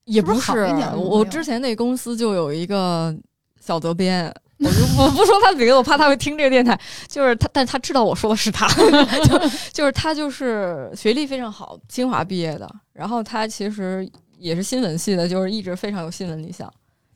[0.04, 0.52] 也不是。
[0.96, 3.16] 我之前那公司就有一个
[3.60, 4.34] 小责编。
[4.64, 6.78] 我就我 不说他名字，我怕他会听这个电台。
[7.06, 8.66] 就是他，但他知道我说的是他，
[9.24, 9.38] 就
[9.72, 12.68] 就是他，就是学历非常好，清华毕业的。
[12.92, 16.72] 然后他其实也是新闻系的，就是一直非常有新闻理想。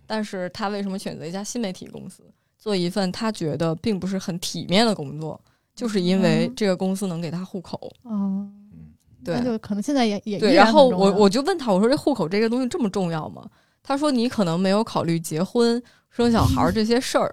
[0.07, 2.23] 但是他为什么选择一家新媒体公司，
[2.59, 5.41] 做一份他觉得并不是很体面的工作？
[5.75, 7.93] 就是因为这个公司能给他户口。
[8.03, 8.47] 哦，
[9.25, 10.55] 对，那就可能现在也也对。
[10.55, 13.49] 然后我我就问他，我说这户口这个东西这么重要吗？
[13.83, 15.81] 他说你可能没有考虑结婚。
[16.19, 17.33] 生小孩这些事儿，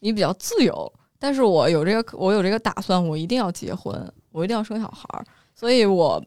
[0.00, 6.24] 你比较自由，但是我有这个，我有这个打算，我一定要结婚，我一定要生小孩儿，所以我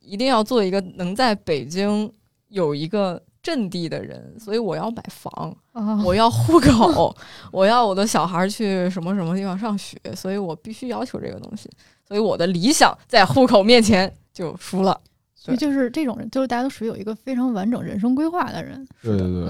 [0.00, 2.12] 一定要做一个能在北京
[2.48, 5.56] 有一个阵地的人，所以我要买房，
[6.04, 7.16] 我要户口，
[7.50, 11.70] 我要我的小孩去什么什么地方上学，所以我必须要求这个东西，
[12.06, 15.00] 所以我的理想在户口面前就输了。
[15.34, 18.86] 所以就是这种人，就是大家都属于有一个非常完整人生规划的人。
[19.00, 19.48] 对对对。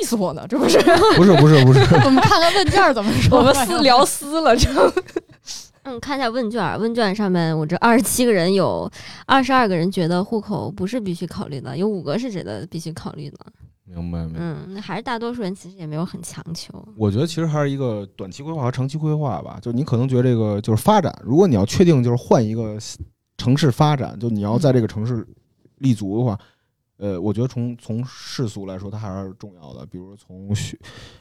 [0.00, 0.46] 意思我呢？
[0.48, 0.78] 这不是？
[1.16, 1.80] 不是不是不是。
[2.04, 3.38] 我们看看问卷怎么说。
[3.38, 4.68] 我们私聊私了，这。
[5.84, 8.90] 嗯，看一下问卷，问卷上面我这二十七个人有
[9.26, 13.36] 二十二个人觉得户口不是必须考虑的，有五个是觉得必须考虑的。
[13.84, 14.38] 明白明白。
[14.40, 16.72] 嗯，那还是大多数人其实也没有很强求。
[16.96, 19.58] 我觉得其实还是一个短期规划和长期规划吧。
[19.60, 22.78] 就你可能觉得这个就是发展，如果你要确定就是换一个
[23.36, 25.26] 城市发展，就你要在这个城市
[25.80, 26.38] 立足的话。
[26.96, 29.84] 呃，我觉得从从世俗来说，它还是重要的。
[29.86, 30.78] 比如从学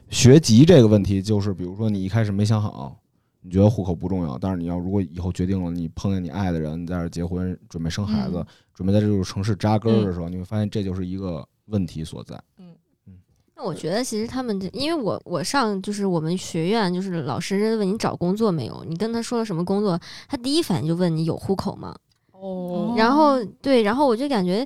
[0.07, 2.95] 学籍这个问题，就是比如说你一开始没想好，
[3.41, 12.39] 你觉得户口不重要，但是你要如果以后决定了，你碰见你爱的人在这结婚，准备生孩子，准备在这座城市扎根的时候，你会发现这就是一个问题所在。
[12.59, 12.67] 嗯
[13.07, 13.17] 嗯。
[13.55, 21.95] 那我觉得其实他们这，因为我我上就是我们学院，就是老师问你找工作没有，你跟他说了什么工作，他第一反应就问你有户口吗？
[22.31, 22.93] 哦。
[22.95, 24.63] 然后对，然后我就感觉。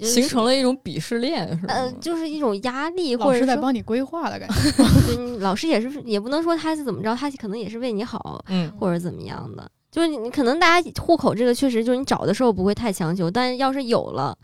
[0.00, 1.74] 形成了一种鄙视链，是吧？
[1.74, 5.38] 呃，就是一种压力，或者是在帮你规划的感觉。
[5.40, 9.70] 老师也是，也不能说他是怎么着，他可能也是为你好，嗯，或者怎么样的。
[9.90, 14.36] 就是你可能大家户口这个确实就是你找的时候不会太强求，但是要是有了，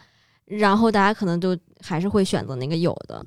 [0.45, 3.25] 然后大家可能就还是会选择那个有的。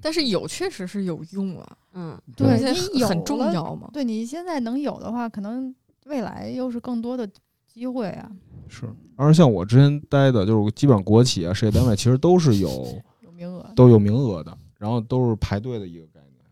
[0.00, 2.60] 但是有确实是有用啊，嗯，对，
[2.92, 3.88] 你有很重要嘛。
[3.92, 7.28] 对你现在能有的话，可能未来又是更多的
[7.66, 8.30] 机会啊。
[8.74, 8.88] 是。
[9.16, 12.68] 而像我之前待的，就是基本上国企啊、事业单位，其实都是有
[13.22, 13.64] 有名额。
[13.76, 16.42] 都有名额的，然后都是排队的一个概念，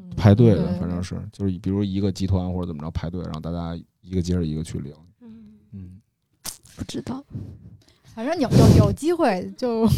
[0.00, 4.92] 嗯排队的，反正是就是比如一个集团或者怎么着排队，然后大家一个接着一个去领。
[5.20, 5.28] 嗯，
[5.72, 6.00] 嗯，
[6.76, 7.22] 不知道。
[8.02, 9.88] 反正有有有机会就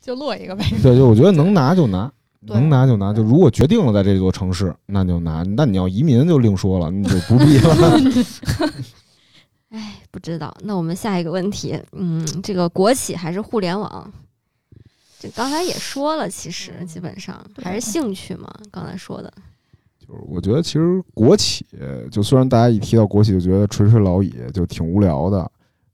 [0.00, 0.64] 就落一个呗。
[0.82, 2.12] 对，就我觉得能拿就拿。
[2.42, 5.42] 能拿就拿，就如果决定了在这座城市，那就拿。
[5.42, 7.74] 那你要移民就另说了，你就不必了。
[9.70, 10.56] 哎，不知道。
[10.62, 14.12] 那我们下一个问题，嗯，这个国企还是互联网？
[15.18, 18.52] 这刚才也说了，其实基本上还是兴趣嘛。
[18.70, 19.32] 刚才说的，
[19.98, 21.66] 就是我觉得其实国企，
[22.10, 25.44] 就虽然大家一提到国企就觉得垂垂老矣，就挺无聊的；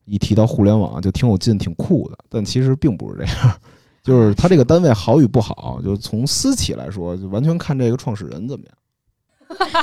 [0.04, 3.60] 一提到互联网就挺有劲、挺酷的，但其实并不是这样。
[4.02, 8.74] 就是它这个单位好与不好，就从私企来说，就完全看这个创始人怎么样。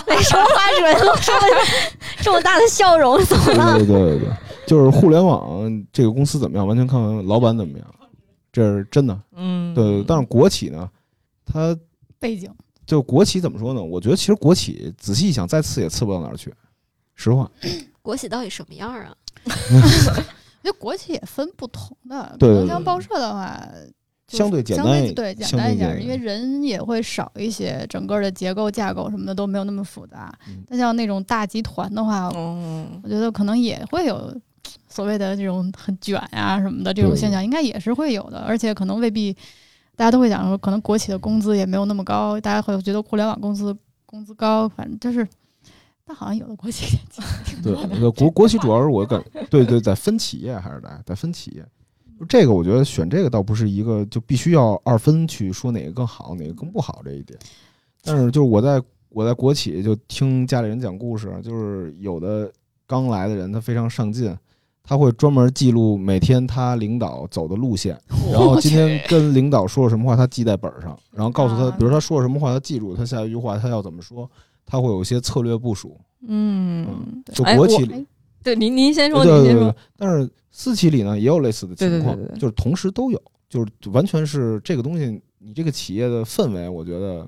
[0.08, 1.40] 为什么花主任露出了
[2.22, 3.24] 这么大的笑容？
[3.26, 3.78] 怎么了？
[3.78, 4.30] 对对对
[4.68, 7.88] 就是互联网这个公司怎么样，完全看老板怎么样，
[8.52, 9.20] 这是真的。
[9.36, 10.90] 嗯，对，但是国企呢，
[11.46, 11.76] 它
[12.20, 12.54] 背景
[12.86, 13.82] 就国企怎么说呢？
[13.82, 16.54] 我觉得其实国企仔细一想，再次也次不到哪儿去。
[17.16, 17.50] 实话，
[18.02, 19.14] 国企到底什么样啊？
[19.46, 23.92] 我觉得国企也分不同的，对对对可能像报社的话，就
[24.38, 30.64] 相对简单一对对简单一点，因为人也会少一些，整个的结构架构什么的都没有那么复杂嗯。
[30.70, 34.34] 但像那种大集团的话，嗯，我觉得可能也会有
[34.88, 39.34] 所谓的这种很卷呀、什么的这种现象，应该也是会有的，而且可能未必
[39.96, 45.28] 大家都会讲说，可能国企的工资也没有那么高，大家会觉得互联网公司工资高，反正就是。
[46.12, 46.98] 但好像有的国企
[47.46, 51.64] 挺对多的，对国国企主要是我感对对，在分企业还是在在分企业。
[52.20, 57.40] 就这个我觉得选这个倒不是一个就必须要二分去说哪个更好，哪个更不好这一点。
[58.04, 62.52] 但是就是我在我在国企就听家里人讲故事，就是有的
[62.86, 64.36] 刚来的人他非常上进，
[64.84, 67.98] 他会专门记录每天他领导走的路线，
[68.32, 74.30] 然后今天跟领导说了什么话，他记在本上，然后告诉他，啊比如他说了什么话，他记住他下一句话他要怎么说，
[74.66, 75.98] 他会有一些策略部署。
[76.28, 78.06] 嗯，就国企里，
[78.44, 87.28] 对，您您先说，您先说，，但是私企里呢也有类似的情况，对对对对就是同时都有，就是完全是这个东西，你这个企业的氛围，我觉得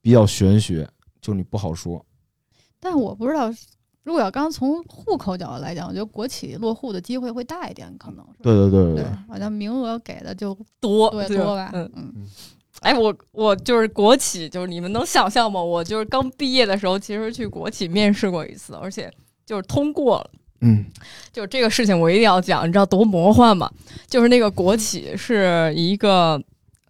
[0.00, 0.88] 比较玄学，
[1.20, 2.04] 就是你不好说。
[2.78, 3.50] 但我不知道，
[4.04, 12.26] 如果要刚从户口角度来讲，我觉得国企落户的机会会大一点，可能是对对对对对对，，好像名额给的就多对对多吧，嗯，嗯，
[12.80, 15.60] 哎，我我就是国企，就是你们能想象吗？
[15.60, 19.10] 我就是刚毕业的时候，其实去国企面试过一次，而且
[19.46, 20.30] 就是通过了。
[20.60, 20.84] 嗯
[21.32, 23.70] 就是这个事情我一定要讲，你知道多魔幻吗？
[24.08, 26.42] 就是那个国企是一个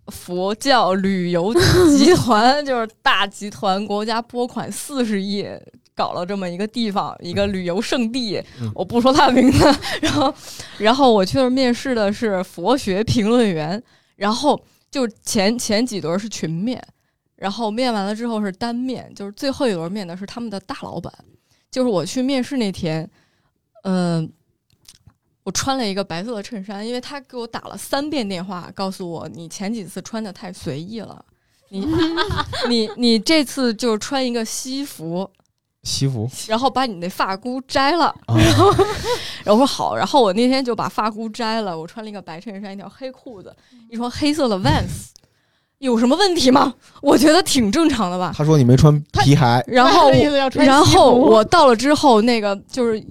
[0.06, 1.52] 佛教旅游
[1.96, 5.46] 集 团，就是大集团，国家拨款四十亿。
[5.94, 9.64] 搞了这么一个地方，一个旅游胜地，嗯我不说他的名字。
[10.02, 10.34] 然后，
[10.76, 13.82] 然后我去那儿面试的是佛学评论员，
[14.16, 16.78] 然后就前前几轮是群面，
[17.36, 21.10] 然后面完了之后是单面，就是最后一轮面的是他们的大老板。
[21.76, 23.06] 就是我去面试那天，
[23.82, 24.32] 嗯、
[25.42, 31.22] 我穿了一个白色的衬衫，因为他给我打了三遍电话，告诉我你前几次穿的太随意了，
[31.68, 31.86] 你
[32.70, 35.30] 你你这次就穿一个西服，
[35.82, 38.06] 西服然后把你那发箍摘了。
[38.24, 38.34] 啊，
[39.44, 43.54] 然后我说好，然后我那天就把发箍摘了，我穿了一个白衬衫，一条黑裤子，
[43.90, 45.10] 一双黑色的 Vans，
[45.78, 46.74] 有什么问题吗？
[47.02, 48.32] 我觉得挺正常的吧。
[48.36, 53.02] 他说你没穿皮鞋，然后意思要穿然后我到了之后，那个就是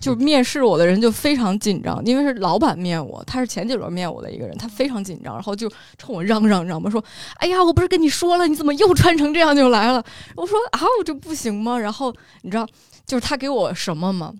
[0.00, 7.02] 就面试我的人就非常紧张，因为是老板面我，他是前几轮面我的一个人，他非常紧张，然后就冲我嚷嚷嚷嘛，说
[7.38, 10.02] ：“哎呀，我不是跟你说了，你怎么又穿成这样就来了？”
[10.36, 12.66] 我说：“啊，我这不行吗？”然后你知道，
[13.06, 14.32] 就是他给我什么吗？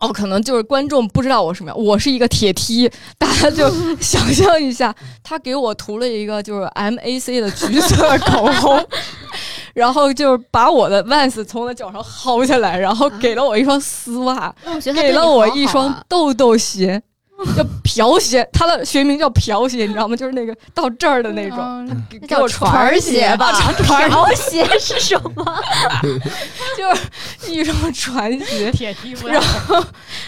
[0.00, 3.68] 哦，可能就是观众不知道我什么样，我是一个铁梯，大家就
[4.00, 8.86] 想象一下，他给我涂了一个就是 MAC 的橘色口红，
[9.74, 14.54] 然后就是把我的 Vans 从我的脚上薅下来，然后给了我一双丝袜，
[14.94, 17.02] 给了我一双豆豆鞋，
[17.56, 20.16] 叫瓢鞋，它的学名叫瓢鞋，你知道吗？
[20.16, 23.52] 就是那个到这儿的那种，嗯给那叫给我穿儿鞋吧？
[23.74, 25.62] 船条鞋是什么？
[26.76, 29.84] 就是一双船鞋，铁梯不然后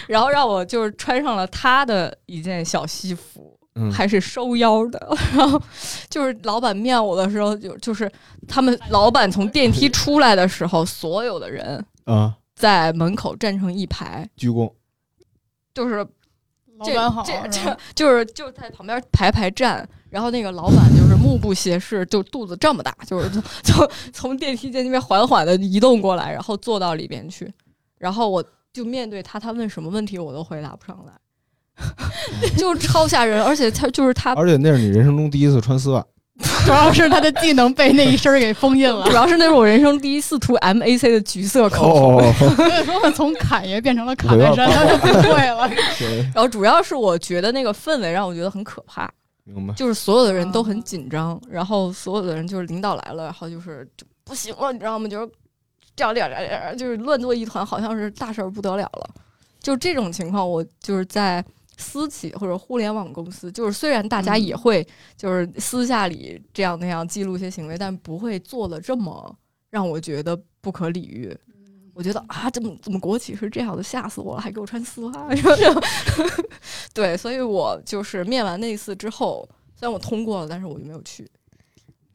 [0.07, 3.49] 然后让我就是穿上了他的一件小西服。
[3.75, 5.61] 嗯，还是收腰的，然后
[6.09, 8.11] 就是老板面我的时候，就就是
[8.45, 14.69] 他们老板从电梯出来的时候，所有的人啊，在门口站成一排，鞠躬，
[15.73, 16.05] 就是
[16.83, 27.51] 这这这就是就在旁边排排站，然后那个老板就是目不斜视，就肚子这么大，就是就从 从电梯间那边缓缓的移动过来，然后坐到里边去，
[27.97, 31.13] 然后我就面对他，他问什么问题我都回答不上来，
[32.57, 36.05] 就超吓人，而且他就是他，而且那是你人生中第一次穿丝袜，
[36.65, 39.13] 主要是他的技能被那一身给封印了主。
[39.13, 42.17] 要是那是我人生第一次涂 MAC 的橘色口红。
[42.17, 45.69] 哦，所以说从侃爷变成了卡戴珊，他就不会了。
[46.33, 49.09] 然后主要是我觉得那个氛围让我觉得很可怕，
[49.43, 49.73] 明白。
[49.73, 55.07] 就是所有的人都很紧张，然后所有的人就是领导来了，然后就是就不行了，你知道吗？
[55.07, 55.29] 就是
[55.95, 59.09] 这样这样这样这样，就是乱作一团，好像是大事儿不得了了。
[59.61, 61.43] 就这种情况，我就是在
[61.81, 69.35] 私企或者互联网公司，就是虽然大家也会就是私下里这样那样记录一些行为，但不会做的这么
[69.69, 71.35] 让我觉得不可理喻。
[71.93, 75.81] 我觉得啊，怎么怎么国企是这样的，吓死我了，还给我穿丝袜， 然后
[76.93, 81.29] 对，所以我就是面完那一次之后，虽然我通过了，但是我就没有去。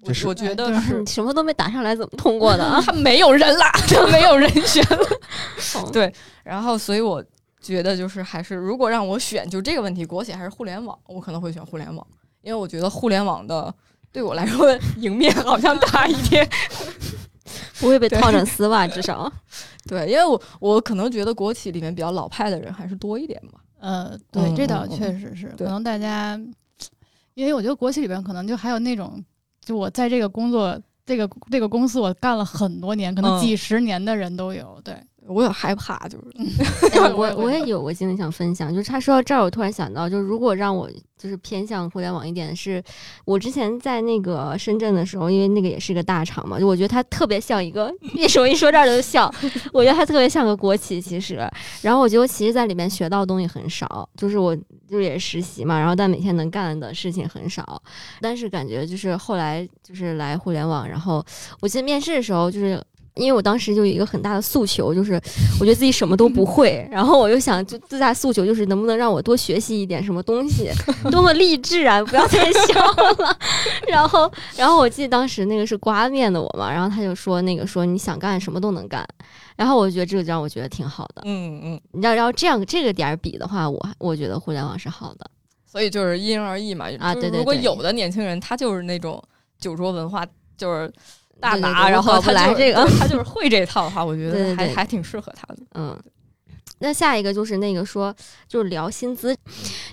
[0.01, 2.81] 我我觉得是你什么都没打上来，怎么通过的啊？
[2.85, 5.21] 他没有人啦，他没有人选了。
[5.75, 6.13] 哦对
[6.45, 7.23] 然后，所以我
[7.67, 12.07] 觉得就是还是，如果让我选，就这个问题，国企还是互联网，我可能会选互联网，
[12.43, 13.75] 因为我觉得互联网的
[14.13, 16.49] 对我来说赢面好像大一点。
[17.79, 19.31] 不会被套上丝袜，至少。
[19.87, 23.61] 对，因为我我可能觉得国企里面比较老派的人还是多一点吧。
[23.79, 26.41] 呃，对，嗯这倒嗯嗯确实是，可能大家，
[27.35, 29.23] 因为我觉得国企里边可能就还有那种，
[29.61, 30.81] 就我在这个工作。
[31.05, 34.81] 这个这个公司我干了很多年，可能嗯几十年的人都有。
[34.83, 34.93] 对，
[35.29, 36.25] 我有害怕，就是
[36.99, 42.83] 哎 我我也有个经历想分享，就是他说到这儿，我突然想到，就是如果让我就是偏向互联网一点，是
[43.25, 49.33] 我之前在那个深圳的时候，因为那个也是一个大厂嘛，就我觉得它特别像一个，为什么一说这儿就笑？
[49.73, 51.37] 我觉得它特别像个国企，其实。
[51.83, 57.83] 然后我觉得我其实在里面学到的东西很少，就是我就是也实习嘛，然后但每天能干的事情很少，
[58.21, 61.25] 但是感觉就是后来就是来互联网，然后
[61.61, 62.81] 我记得面试的时候就是。
[63.17, 65.15] 因为我当时就有一个很大的诉求，就是
[65.59, 70.71] 我觉得自己什么都不会，然后我就想，就最大诉求就是能不能让我多学习一点什么东西，
[71.11, 72.03] 多么励志啊！
[72.05, 73.39] 不要再笑了。
[73.89, 79.07] 然后，然后我记得当时那个是刮面的我嘛，然后他就说那个说你想干什么都能干，
[79.57, 81.23] 然后我觉得这个就让我觉得挺好的。
[81.25, 85.31] 嗯嗯，你要要这样这个点儿比的话，我我觉得互联网是好的。
[85.65, 86.87] 所以就是因人而异嘛。
[86.99, 89.23] 啊对对如果有的年轻人他就是那种
[89.59, 90.25] 酒桌文化，
[90.57, 90.93] 就是
[91.41, 95.59] 大对对拿，然后他来这个他就是会这套的话，我觉对对对得还还挺适合他的。
[95.75, 95.97] 嗯，
[96.79, 98.15] 那下一个就是那个说，
[98.49, 99.37] 就是聊薪资，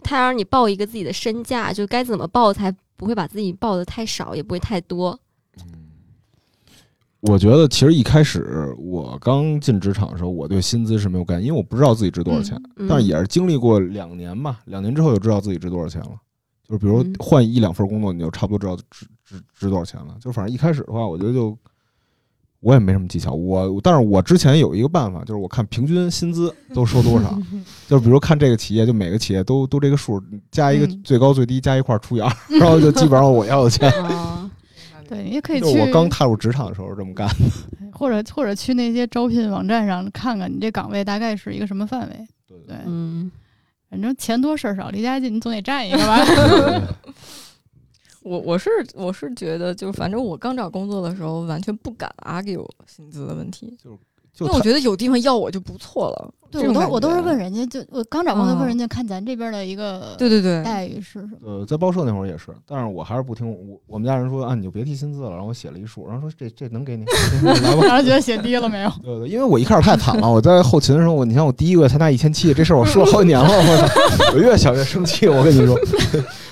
[0.03, 5.19] 他让你报一个自己的身价，就该怎么报才不会把自己报的太少，也不会太多。
[7.21, 12.61] 我觉得其实一开始我刚进职场的时候，我对薪资是没有概念，因为我不知道自己值多少钱。
[12.75, 16.17] 嗯但是也是经历过两年吧，两年之后就知道自己值多少钱了。
[16.73, 20.17] 就是比如嗯换一两份工作，你就差不多知道值值值多少钱了。
[20.19, 21.55] 就反正一开始的话，我觉得就
[22.61, 23.31] 我也没什么技巧。
[23.31, 27.39] 我但是我之前有一个办法，就是我看平均薪资都收多少，
[27.87, 30.19] 就是比如看这个企业，就每个企业都都这个数，
[30.49, 33.87] 加一个嗯最高最低加一块儿除以二，然后就基本上我要的钱。
[33.91, 34.49] 哦，
[35.07, 37.35] 对，你也可以去，我刚踏入职场的时候是这么干的。
[37.93, 42.27] 或者或者去那些招聘网站上看看你这岗位大概是一个什么范围。
[42.47, 43.31] 对对，嗯，
[43.93, 46.17] 反正钱多事儿少，离家近，你总得占一个吧。
[48.23, 53.77] 我我是我是觉得，就反正我刚找工作的时候，完全不敢 argue 薪资的问题，
[54.39, 56.33] 为我觉得有地方要我就不错了。
[56.49, 61.37] 对，我都我都是问人家，就我刚找工作问嗯人家看咱这边的一个对对对，待遇是什么。
[61.43, 65.31] 呃，在报社那会儿也是，但是我还是不听我我们家人说啊，你就别提薪资了。
[65.31, 67.05] 然后我写了一数，然后说这这能给你。
[67.81, 68.91] 然后觉得写低了没有？
[69.03, 75.27] 对对，因为我一开始太惨了，我在后勤的时候，我你像我第一个月才拿一千七，这事儿我说了好几年了，我操，我越想越生气。
[75.27, 75.75] 我跟你说，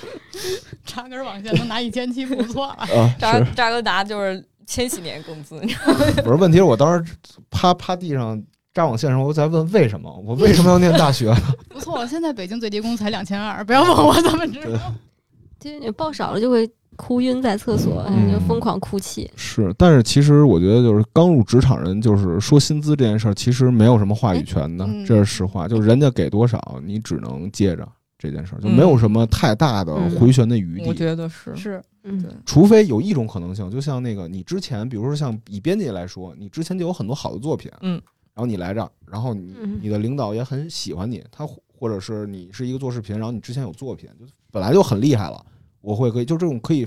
[0.84, 2.74] 扎根网线能拿一千七不错了。
[3.00, 6.58] 啊，扎扎根达就是千禧年工资，你知道吗不是问题？
[6.58, 7.14] 是我当时
[7.50, 8.42] 趴趴地上
[8.72, 11.34] 扎网线的时候，我在问为什么，我为什么要念大学？
[11.68, 14.78] 不错，现在北京最低工资才两千二，不要问我怎么知道。
[15.60, 19.30] 就是你报少了就会哭晕在厕所，就疯狂哭泣。
[19.36, 25.68] 是，但是其实我觉得，就是刚入职场人，就是说薪资这件事儿，其实没有什么话语权的，嗯这是实话。
[25.68, 27.86] 就是人家给多少，你只能接着
[28.22, 30.10] 这件事儿，就没有什么太大的嗯。
[30.18, 30.86] 回旋的余地。
[30.88, 32.22] 我觉得是是，嗯。
[32.22, 37.94] 对，除非有一种可能性，就像那个你之前，比如说像以编辑来说，你之前就有很多好的作品，嗯，
[38.34, 39.78] 然后你来这儿，然后你嗯。
[39.82, 45.44] 你的领导也很喜欢你，他或者是你是一个做视频，然后你之前有作品，就本来就很厉害了，
[45.80, 46.86] 我会可以就这种可以，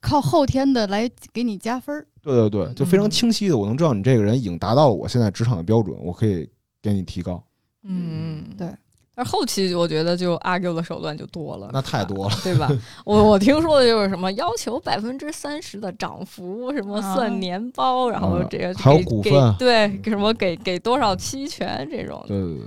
[0.00, 2.06] 靠后天的来给你加分儿。
[2.22, 3.10] 对对对，就非常嗯。
[3.10, 6.48] 清晰的，我能知道你这个人已经达到了我现在职场的标准，我可以
[6.82, 7.42] 给你提高，
[7.82, 8.68] 嗯，对。
[9.16, 12.36] 但是后期我觉得就 argue 的手段就多了，那太多了。
[12.44, 12.70] 对吧？
[13.06, 22.64] 我我听说的就是什么要求百分之三十的涨幅，什么啊算年包，然后这个还有给给股份对，给什么给给多少期权这种，对对对，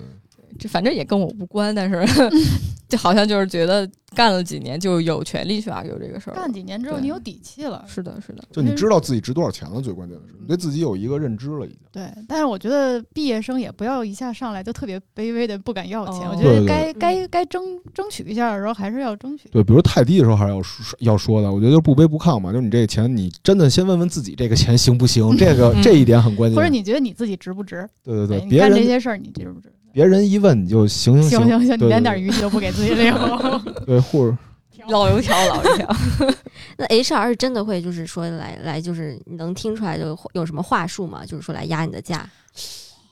[0.59, 2.05] 这反正也跟我无关，但是
[2.89, 6.33] 就好像就是觉得干了几年就有权利去 argue 这个事儿。
[6.33, 7.85] 干几年之后，你有底气了。
[7.87, 11.77] 是的，是的，就你知道自己值多少钱了，最关键的是你对自己有一个认知了，已经。
[11.91, 16.27] 对，但是我觉得毕业生也不要一下上来就特别卑微的不敢要钱。
[16.27, 19.47] 哦我觉对对得该该该争争取一下的时候，还是要争取。
[19.49, 26.55] 对，比如太低的时候还是要说要说的，我觉得就是不卑不亢嘛，就是你这个钱，你真的先问问自己这个钱行不行，这个嗯这一点很关键。
[26.55, 27.87] 或者你觉得你自己值不值？
[28.03, 29.71] 对对对，你别人干这些事儿你值不值？
[29.99, 33.13] 别人一问你就行行行行行，你连对点余地都不给自己留。
[33.85, 34.37] 对，或者
[34.87, 35.95] 老油条，老油条。
[36.77, 41.25] 那 HR 是真的会就是说来来就是你能听出来就有什么话术吗？
[41.25, 42.25] 就是说来压你的价，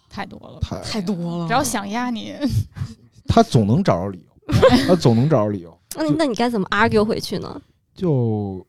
[0.10, 2.34] 太多了，太太多了，只要想压你，
[3.28, 5.78] 他总能找着理由，他总能找着理由。
[5.94, 7.62] 那那你该怎么 argue 回去呢？
[7.94, 8.66] 就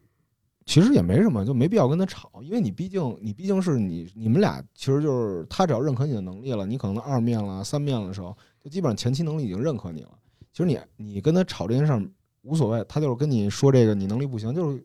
[0.69, 10.11] 其实也没什么，就没必要跟他吵，因为你毕竟你毕竟是你你们俩，其实就是他只要认可你的能力了，你可能二面了、三面了的时候，就基本上前期能力已经认可你了。
[10.53, 12.03] 其实你你跟他吵这件事儿
[12.43, 14.85] 无所谓，他就是跟你说这个你能力不行，就是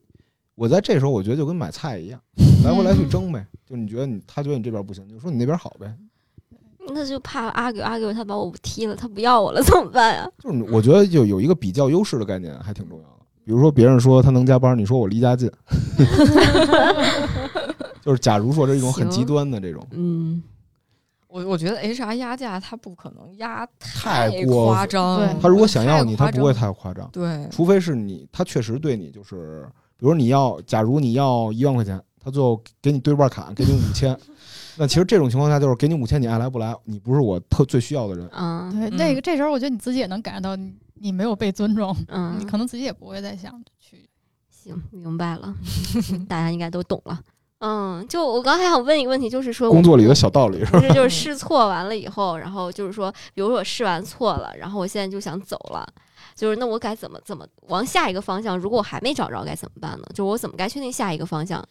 [0.55, 2.17] 我在这时候我觉得就跟买菜一样，
[2.63, 3.45] 来回来去争呗。
[3.65, 5.93] 就你觉得你他觉得你这边不行，就说你那边好呗。
[6.88, 10.31] 那就怕 argue argue 他把我踢了，他不要我了怎么办呀？
[10.39, 13.12] 就是我觉得就有一个比较优势的概念还挺重要的。
[13.45, 15.51] 比如说别人说他能加班，你说我离家近，
[18.01, 20.41] 就是假如说这是一种很极端的这种，嗯，
[21.27, 29.65] 我我觉得 HR 压价他不可能压太过夸张，他如果想要你，他不会太夸张，对，除非是你他确实对你就是，
[29.97, 34.17] 比如你要，假如你要一万块钱，他最后给你对半砍，给你五千，
[34.77, 38.27] 那其实这种情况下就是给你五千，你爱来不来，你不是我特最需要的人。
[38.29, 38.97] 啊，对，嗯。
[38.97, 40.55] 那个这时候我觉得你自己也能感觉到
[41.04, 44.10] 你你没有被尊重，嗯，你可能自己也不会再想去。
[44.49, 45.54] 行，明白了，
[46.30, 47.20] 大家应该都懂了。
[47.60, 50.80] 嗯，就我刚才想问一个问题，就是说工作里的小道理是吧？
[50.80, 55.86] 不是就是试错完了以后，然后就是说，比如说我试完错了，然后我现在就想走了，
[56.36, 58.58] 就是那我该怎么怎么往下一个方向？
[58.58, 60.06] 如果我还没找着，该怎么办呢？
[60.14, 61.62] 就我怎么该确定下一个方向？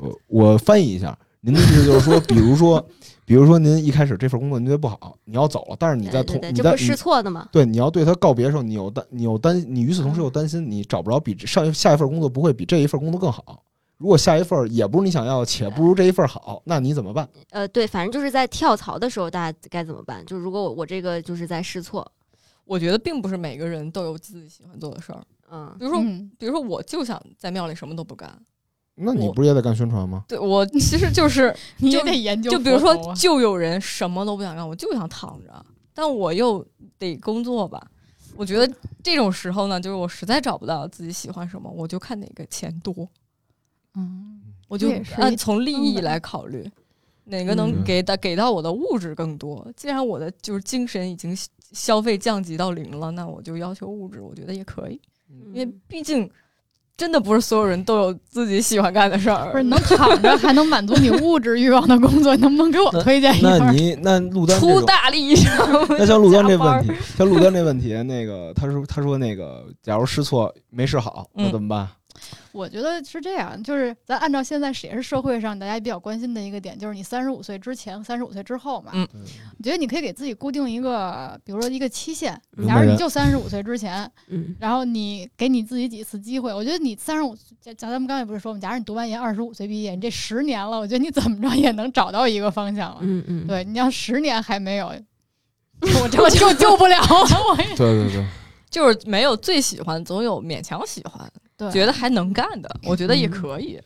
[0.00, 2.86] 我我翻译一下，您的意思就是说，比如说，
[3.24, 7.48] 比如说您一开始这份工作您觉得不好，你要走了，但是你在同对对对，你在这不是试错的吗？
[7.50, 13.62] 对，你要对他告别的时候，你有担，你有担，你与此同时又担心你找不着比这上一下一份工作不会比这一份工作更好。
[13.96, 17.28] 如果下一份也不是你想要，且不如这一份好，那你怎么办？
[17.50, 20.24] 呃，对，反正就是在跳槽的时候，大家该怎么办？
[20.26, 22.10] 就如果我我这个就是在试错，
[22.64, 25.22] 我觉得并不是每个人都有自己喜欢做的事儿。
[25.50, 28.30] 嗯比如说，嗯，比如说，我就想在庙里什么都不干。
[29.00, 30.24] 那你不是也得干宣传吗？
[30.28, 36.64] 对我其实就是， 你也就得研究就比如说就有人什么都不想干，我就想躺着，但我又
[36.98, 37.90] 得工作吧。
[38.36, 43.06] 我觉得这种时候呢，就是我实在找不到自己喜欢什么，我就看哪个钱多，
[43.94, 46.70] 嗯，我就按从利益来考虑，
[47.24, 49.66] 哪个能嗯给到给到我的物质更多。
[49.76, 51.36] 既然我的就是精神已经
[51.72, 54.98] 消费降级到零了，那我就要求物质，我觉得也可以，
[55.52, 56.30] 因为毕竟
[57.00, 59.50] 真的不是所有人都有自己喜欢干的事儿。
[59.50, 63.58] 不是能躺着还能满足你物质欲望的工作，能不能给我推荐一份儿？
[63.58, 65.50] 那你那陆丹出，大力上，
[65.88, 71.88] 那像陆丹这问题，像陆丹这问题，那个他说他说那个，假如试错没试好，那嗯怎么办？
[72.52, 78.92] 我觉得是这样，就是咱按照现在也是社会上大家比较关心的一个点，就是你三十五岁之前、三十五岁之后嘛。
[78.94, 79.06] 嗯
[79.58, 82.40] 我觉得你可以给自己固定一个，比如说一个期限。
[82.56, 86.52] 明假如你就三十五岁之前，嗯然后你给你自己几次机会。
[86.52, 88.58] 我觉得你三十五，咱咱们刚才不是说吗？
[88.58, 92.98] 假如你读完研二十五岁毕业，你这十年了，我觉得你怎么着也能找到一个方向了。
[93.02, 97.06] 嗯嗯，对，你要十年还没有，我这我就救不了了。
[97.50, 98.26] 我 对对对，
[98.70, 101.30] 就是没有最喜欢，总有勉强喜欢，
[101.60, 103.78] 对，觉得还能干的，我觉得也嗯可以。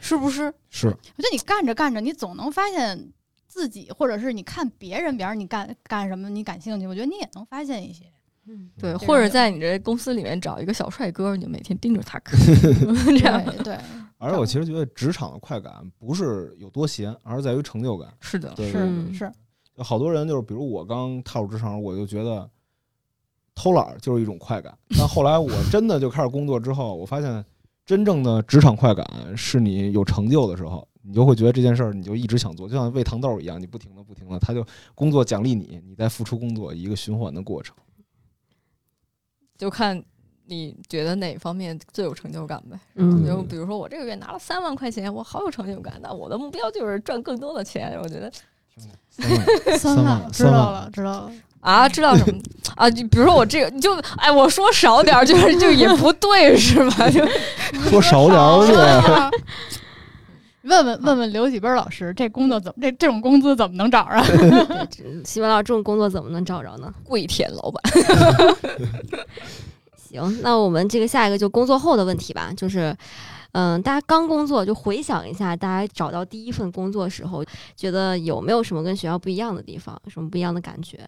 [0.00, 0.52] 是不是？
[0.68, 0.86] 是。
[0.86, 3.12] 我觉得你干着干着，你总能发现
[3.48, 8.04] 自己，或者是你看别人，别人你干干什么你感兴趣，我觉得你也能发现一些。
[8.46, 8.70] 嗯。
[8.78, 12.38] 对，或者在你这公司里面找一个小帅哥，你就每天盯着他看，
[13.18, 13.44] 这样。
[13.44, 13.78] 对对，
[14.18, 18.08] 而且我其实觉得职场的快感不是有多闲，而是在于成就感。
[18.20, 19.12] 是的，是。
[19.12, 19.32] 是，
[19.74, 22.48] 有好多人就是，比如我刚踏入职场，我就觉得
[23.60, 24.74] 偷懒儿就是一种快感。
[24.96, 27.44] 但后来我真的就开始工作之后，我发现
[27.84, 29.06] 真正的职场快感
[29.36, 37.76] 是你有成就的时候，你就会觉得这件事儿你就一直想做，就像喂糖豆一样，你不停的不停的，他就工作奖励你，你在付出工作，一个循环的过程。
[39.58, 40.02] 就看
[40.46, 42.80] 你觉得哪方面最有成就感呗。
[42.94, 46.00] 嗯就比如说我这个月拿了三万块钱，我好有成就感。
[46.02, 47.98] 那我的目标就是赚更多的钱。
[48.02, 48.32] 我觉得
[49.10, 51.32] 三万，三万，知道，了知道了。
[51.60, 52.40] 啊，知道什么
[52.76, 52.90] 啊？
[52.90, 57.08] 就比如说我这个，你就哎，我说少点儿，就是就也不对是吧？
[57.10, 57.24] 就
[57.90, 58.74] 说少点儿去。
[59.12, 59.30] 啊
[60.62, 64.22] 问问问问刘几根老师，这工作怎么这这种工资怎么能找着？
[64.26, 66.92] 对这西门老师这种工作怎么能找着呢？
[67.02, 67.82] 跪舔老板。
[69.96, 72.94] 行，那我们这个下一个就工作后的问题吧，就是，
[73.52, 77.42] 嗯、大家刚工作就回想一下，大家找到第一份工作时候，
[77.74, 81.00] 觉得有没有什么跟学校不一样的地方，什么不一样的感觉？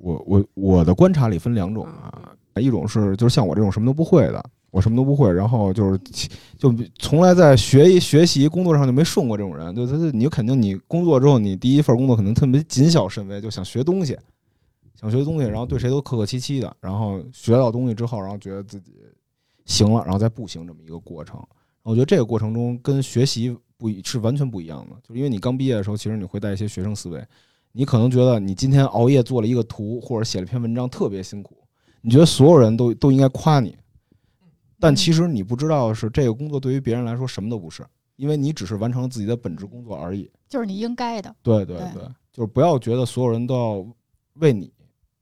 [0.00, 5.98] 我我我的观察里分两种啊，一种是就是像我这种什么都不会的，我什么都不会，然后就是
[6.58, 14.18] 就从来在学习学习工作上就没顺过这种人，就他你就肯定你工作之后，你第一份工作可能特别谨小慎微，就想学东西，
[14.94, 18.92] 想学东西，然后对谁都客客气气的，然后学到东西之后，然后觉得自己
[19.66, 21.38] 行了，然后再不行这么一个过程。
[21.82, 27.22] 我觉得这个过程中跟学习不一是完全不一样的，就是因为你刚毕业的时候，其实你会带一些学生思维。
[27.72, 31.56] 你可能觉得你今天熬夜做了一个图，或者写了篇文章特别辛苦，
[32.00, 33.76] 你觉得所有人都都应该夸你，
[34.78, 40.30] 但其实你不知道是这个工作对于别人来说什么都不是，因为你只是完成了自己的本职工作而已。
[40.48, 41.34] 就是你应该的。
[41.42, 42.02] 对对对对，
[42.32, 43.86] 就是不要觉得所有人都要
[44.34, 44.72] 为你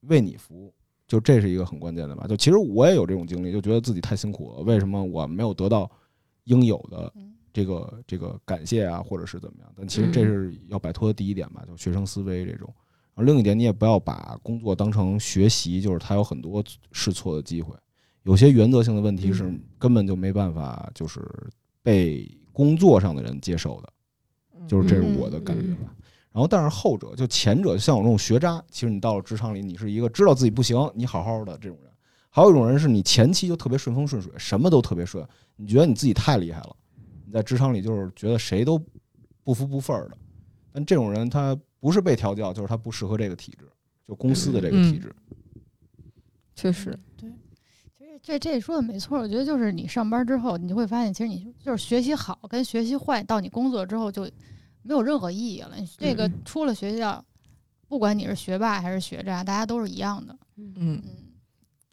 [0.03, 0.73] 为你服务，
[1.07, 2.27] 就这是一个很关键的吧。
[2.27, 5.91] 就其实我也有这种经历，就觉得自己太辛苦了，为什么我没有得到
[6.45, 9.73] 应有的嗯这个这个感谢啊，或者是怎么样？
[9.77, 12.73] 但其实这是要摆脱的第一点吧，就学生思维这种。
[13.15, 17.75] 而另一点，你也不要把工作当成学习，就是它有很多试错的机会，
[18.23, 21.21] 有些原则性的问题是根本就没办法就是
[21.83, 23.93] 被工作上的人接受的。
[24.67, 25.95] 就是这是我的感觉吧。
[26.33, 31.91] 然后，但是后者就前者，像我这种学渣，其实你到了职场里，你是一个知道自己不行，你好好的这种人；
[32.29, 35.27] 还有一种人是你前期就特别顺风顺水，什么都特别顺，
[35.57, 36.77] 你觉得你自己太厉害了，
[37.29, 38.83] 你在职场里就是觉得谁都
[39.45, 40.17] 不服不忿儿的。
[40.73, 43.69] 但这种人他不是被调教，就是他不适合这个体制，
[44.07, 45.15] 就公司的这个体制。
[46.55, 47.31] 确实，对，
[47.99, 54.23] 其实这这说的没错，我觉得就是你上班之后，你就会发现，其实你就是学习好跟学习坏，到你工作之后就
[54.83, 55.77] 没有任何意义了。
[55.77, 57.23] 你这个嗯出了学校，
[57.87, 60.37] 不管你是学霸还是学渣，大家都是一样的。
[60.57, 61.03] 嗯，嗯，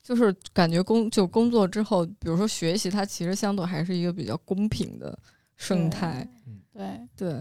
[0.06, 5.18] 就是感觉工就工作之后，比如说学习，它其实相对还是一个比较公平的
[5.58, 6.28] 生态，
[6.72, 6.86] 对，
[7.18, 7.34] 对，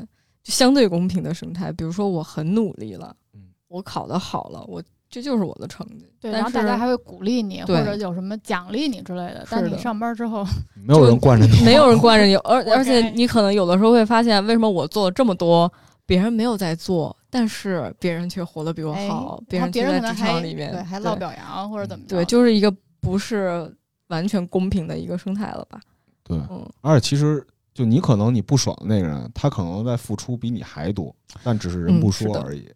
[0.42, 1.70] 就相对公平的生态。
[1.70, 6.06] 比如说我很努力了嗯，我考得好了，我这就是我的成绩。
[6.18, 9.46] 对，然后大家还会鼓励你，或者有什么奖励你之类的。
[9.50, 10.42] 但是你上班之后，
[10.74, 15.70] 没有人惯着你，没有人惯着你，而 而且你可能有的时候会发现，为什么我做了这么多，
[16.06, 22.16] 别人没有在做，但是别人却活得比我哎好，别人别人在职人可能还场里面对还落表扬或者怎么着。
[22.16, 23.74] 对，就是一个不是
[24.08, 25.80] 完全公平的一个生态了吧？
[26.22, 32.68] 对，嗯，而且其实就你可能你不爽的那个人，他可能在付出比你还多，但只是人不说而已。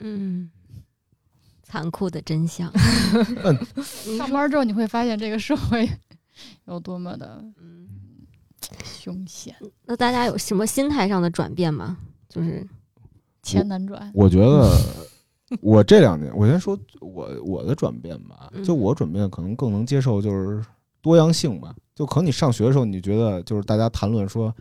[0.00, 0.50] 嗯，
[1.62, 2.72] 残酷的真相。
[4.16, 5.88] 上班之后，你会发现这个社会
[6.66, 7.86] 有多么的嗯
[8.84, 9.54] 凶险，
[9.84, 11.98] 那大家有什么心态上的转变吗？
[12.30, 12.66] 就是
[13.42, 14.10] 钱难赚。
[14.14, 14.70] 我觉得
[15.60, 20.64] 我这两年，我先说我我的转变吧，嗯就我转变可能更能接受就是
[21.02, 21.74] 多样性吧。
[21.94, 24.54] 就可能你上学的时候，你觉得就是大家谈论说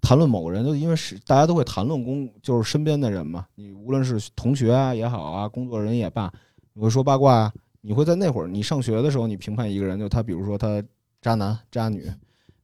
[0.00, 3.46] 谈论某个人，就因为是大家都会谈论工，就是身边的人嘛。
[3.54, 6.32] 你无论是同学啊也好啊，工作人也罢，
[6.72, 7.52] 你会说八卦啊。
[7.84, 10.80] 你会在那会儿你上学的时候，你评判一个人，就他比如说他
[11.20, 12.08] 渣男渣女，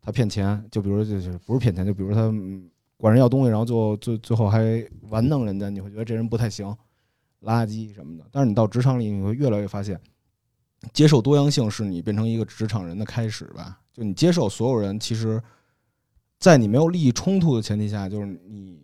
[0.01, 6.77] 他骗钱，就比如说就是不是骗钱，就比如说他嗯管人要东西，然后最后最最后还玩弄人家，你会觉得这人不太行。
[7.43, 8.25] 垃圾什么的。
[8.33, 9.99] 但是你到职场里，你会越来越发现，
[10.93, 13.79] 接受多样性是你变成一个职场人的开始吧。
[13.93, 15.41] 就你接受所有人，其实，
[16.41, 18.83] 在你没有利益冲突的前提下，就是你，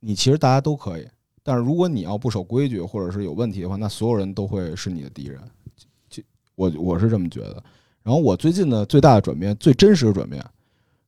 [0.00, 1.08] 你其实大家都可以。
[1.44, 5.40] 但是如果你要不守规矩或者是有问题的话，那所有人都会是你的敌人。
[6.08, 6.20] 就
[6.56, 7.62] 我我是这么觉得。
[8.02, 10.44] 然后我最近的最大的转变，最真实的转变，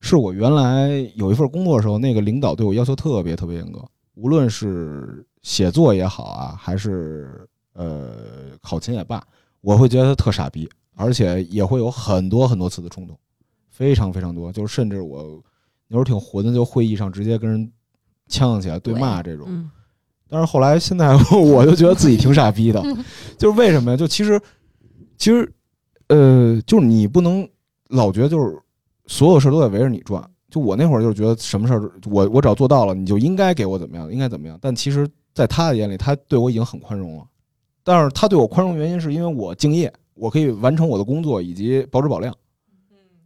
[0.05, 3.83] 是我原来有一份工作的时候，那个领导对我要求特别特别严格，
[4.15, 8.13] 无论是写作也好啊，还是呃
[8.61, 9.27] 考勤也罢，
[9.63, 13.17] 我会觉得他特傻逼，而且也会有很多很多次的冲突，
[13.71, 15.23] 非常非常多，就是甚至我
[15.89, 17.73] 有时候挺混的，就会议上直接跟人
[18.29, 19.47] 呛起来对骂这种。
[19.49, 19.71] 嗯
[20.27, 22.83] 但是后来现在我就觉得自己挺傻逼的，
[23.39, 23.97] 就是为什么呀？
[23.97, 24.41] 就其实
[25.17, 25.49] 其实
[26.09, 27.49] 呃，就是你不能
[27.89, 28.59] 老觉得就是
[29.07, 30.23] 所有事儿都在围着你转。
[30.51, 34.57] 就我那会儿就是觉得什么事儿我我只要做到了，你就应该给我怎么样，应该怎么样。
[34.63, 37.27] 但其实，在他的眼里，他对我已经很宽容了。
[37.83, 42.33] 但是他对我宽容原因是因为我敬业，我可以完成我的工作以及保质保量。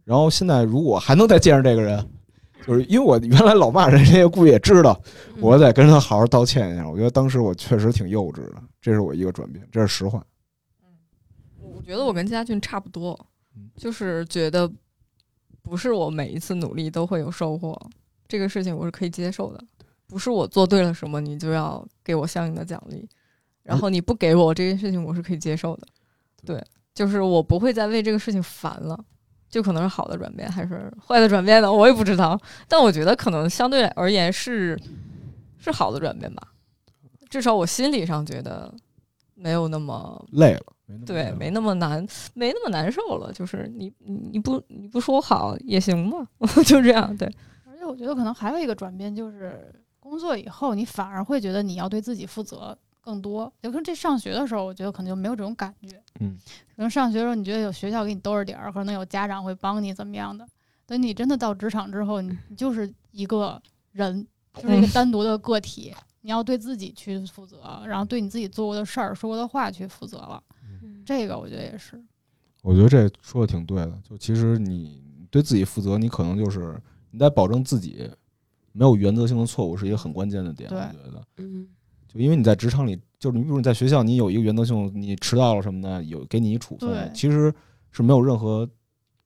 [0.03, 2.03] 然后现在如果还能再见着这个人，
[2.65, 4.99] 就是因为我原来老骂人，人家估计也知道，
[5.35, 6.89] 嗯我得跟他好好道歉一下。
[6.89, 10.25] 我觉得当时我确实挺幼稚的，这是我一个转变，这是实话。
[11.61, 13.17] 我觉得我跟家俊差不多
[13.55, 14.69] 嗯，就是觉得
[15.69, 17.79] 不是我每一次努力都会有收获。
[18.27, 19.63] 这个事情我是可以接受的，
[20.07, 23.07] 不是我做对了什么你就要给我相应的奖励，
[23.63, 25.87] 然后你不给我这件事情我是可以接受的，
[26.45, 26.63] 对，
[26.93, 28.99] 就是我不会再为这个事情烦了。
[29.49, 31.73] 就可能是好的转变还是坏的转变呢？
[31.73, 34.79] 我也不知道，但我觉得可能相对而言是
[35.57, 36.49] 是好的转变吧，
[37.31, 38.71] 至少我心理上觉得
[39.39, 43.31] 没有那么累了，没那么对，没那么难，没那么难受了。
[43.31, 46.27] 就是你你你不你不说好也行嘛，
[46.65, 47.15] 就这样。
[47.15, 47.27] 对，
[47.65, 53.51] 而且我觉得可能还有一个转变，就是工作以后，你反而会觉得你要对自己负责更多。
[53.61, 56.01] 可能这上学的时候，我觉得可能就没有这种感觉。
[56.19, 56.37] 嗯，
[56.75, 60.45] 可能上学的时候，你觉得有学校给你兜着点儿，可能有家长会帮你怎么样的。
[60.85, 63.61] 等你真的到职场之后，你你就是一个
[63.91, 64.25] 人，
[64.59, 70.41] 就是一个单独的个体，你要对自己去负责，然后对你自己做过的事儿、说过的话去负责了。
[71.05, 72.01] 这个我觉得也是。
[72.61, 73.99] 我觉得这说的挺对的。
[74.03, 75.01] 就其实你
[75.31, 76.79] 对自己负责，你可能就是
[77.11, 78.09] 你在保证自己
[78.73, 80.69] 没有原则性的错误，是一个很关键的点。
[80.69, 81.67] 我觉得，嗯
[82.07, 87.53] 就因为你在职场里，就是你比如你在学校，你有一个原则性，你迟到了什么的，有给你一处分，其实
[87.91, 88.67] 是没有任何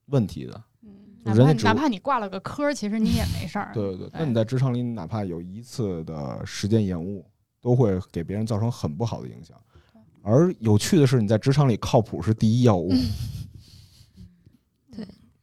[0.08, 0.64] 问题的。
[1.24, 3.71] 哪怕哪怕你挂了个科儿，其实你也没事儿。
[3.74, 7.26] 对对对，那你在职场里，哪怕有一次的时间延误，
[7.61, 9.57] 都会给别人造成很不好的影响。
[10.21, 12.91] 而有趣的是，你在职场里靠谱是第一要务。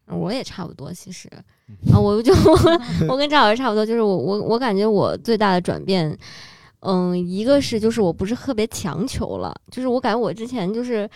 [0.06, 1.30] 我也差不多，其实
[1.68, 2.34] 嗯啊，我就
[3.08, 6.16] 我跟赵老师差不多，就是我我我感觉我最大的转变，
[6.80, 11.08] 嗯，一个是就是我不是特别强求了，就是我感觉我之前就是。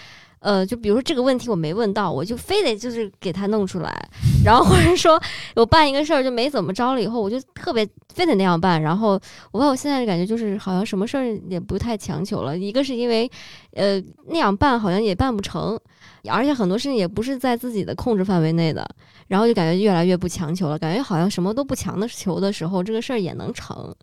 [0.45, 4.11] 呃，就比如说这个问题我没问到，我就非得就是给他弄出来，
[4.45, 5.19] 然后或者说
[5.57, 8.83] 我办一个事儿就没怎么着了，以后我就特别非得那样办。
[8.83, 9.19] 然后
[9.53, 13.27] 我把我现在的感觉就是好像什么事儿也不太强求了，一个是因为
[13.73, 15.81] 呃那样办好像也办不成，
[16.29, 18.87] 而且很多事情也不是在自己的控制范围内的，
[19.29, 23.95] 然后就感觉越来越不强求了，感觉好像什么都不强的求的时候，这个事儿也能成。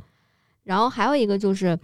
[0.64, 1.78] 然后还有一个就是，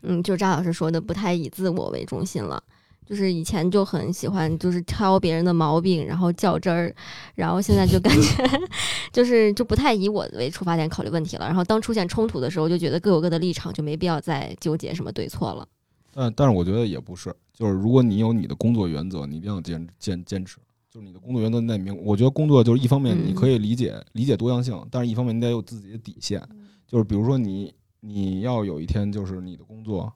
[0.00, 2.62] 嗯，就张老师说的，不太以自我为中心了。
[3.04, 6.94] 就是以前就很喜欢，就是挑别人的毛病，然后较真儿，
[7.34, 8.60] 然后现在就感觉
[9.12, 11.46] 就是就不太以我为出发点考虑问题了。
[11.46, 15.66] 然后当出现冲突的时候，就觉得各有各的立场，就没必要再纠结什么对错了。
[16.12, 20.58] 但但是我觉得也不是，就是如果你有你的工作原则，你一定要坚坚坚持。
[20.90, 26.40] 就是你的工作原则那明，我觉得工作就是一方面嗯你可以理解、理解多样性，但是一方面你得有自己的底线。
[26.86, 30.12] 就是比如说你你要有一天就是你的工作，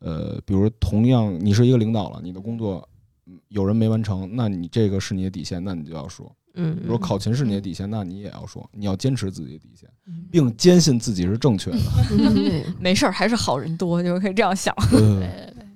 [0.00, 2.86] 呃，比如同样你是一个领导了，你的工作
[3.26, 6.30] 嗯有人没完成，那你这个是你的底线，那你就要说。
[6.54, 11.78] 嗯，比如果考勤是你的底线，那你也要说，你要坚持自己的底线，嗯并坚信自己是正确的。
[12.80, 14.74] 没事儿，还是好人多，就可以这样想。
[14.90, 15.66] 对对对对，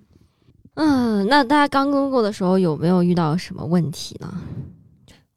[0.74, 4.34] 嗯，那大家刚工作的时候有没有遇到什么问题呢？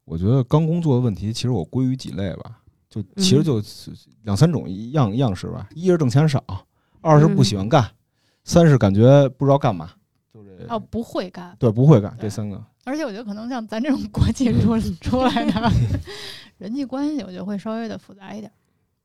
[0.04, 2.58] 我觉得刚工作的问题，其实我归于几类吧，
[2.90, 3.62] 就其实就
[4.24, 5.68] 两三种样样式吧。
[5.72, 6.42] 一是挣钱少，
[7.00, 7.88] 二是不喜欢干，
[8.48, 9.90] 三是感觉不知道干嘛，
[10.32, 11.54] 就这哦，不会干。
[11.58, 12.58] 对不会干这三个。
[12.84, 15.70] 而且我觉得可能像咱这种国际出出来的
[16.56, 18.50] 人际关系，我觉得会稍微的复杂一点。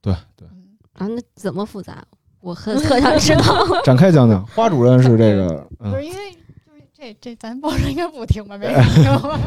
[0.01, 2.01] 对对，嗯，啊，那怎么复杂？
[2.39, 3.65] 我很特想知道。
[3.83, 8.57] 展开讲讲，花主任是这个，嗯，就是因为就是这这咱报社应该不听吧？
[8.57, 9.37] 没人听吧？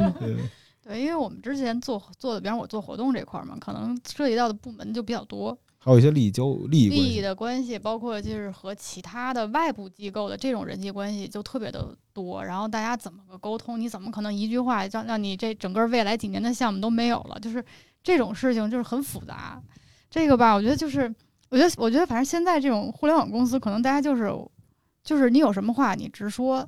[0.84, 5.56] 对，因为我们之前做做的，比方我做活动这块儿嘛，可能涉及到的部门就比较多，
[5.86, 7.20] 还有一些利益交利益关利益系。
[7.20, 12.44] 的关系，包括就是和其他的外部机构的这种人际关系就特别的多。
[12.44, 13.80] 然后大家怎么个沟通？
[13.80, 17.38] 你怎么可能一句话让让你这整个未来几年的项目都没有了？
[17.38, 17.64] 就是
[18.02, 19.62] 这种事情就是很复杂。
[20.10, 21.02] 这个吧，我觉得就是，
[21.50, 24.28] 我觉得我觉得反正现在这种互联网公司，可能大家就是
[25.04, 26.66] 就是你有什么话你直说，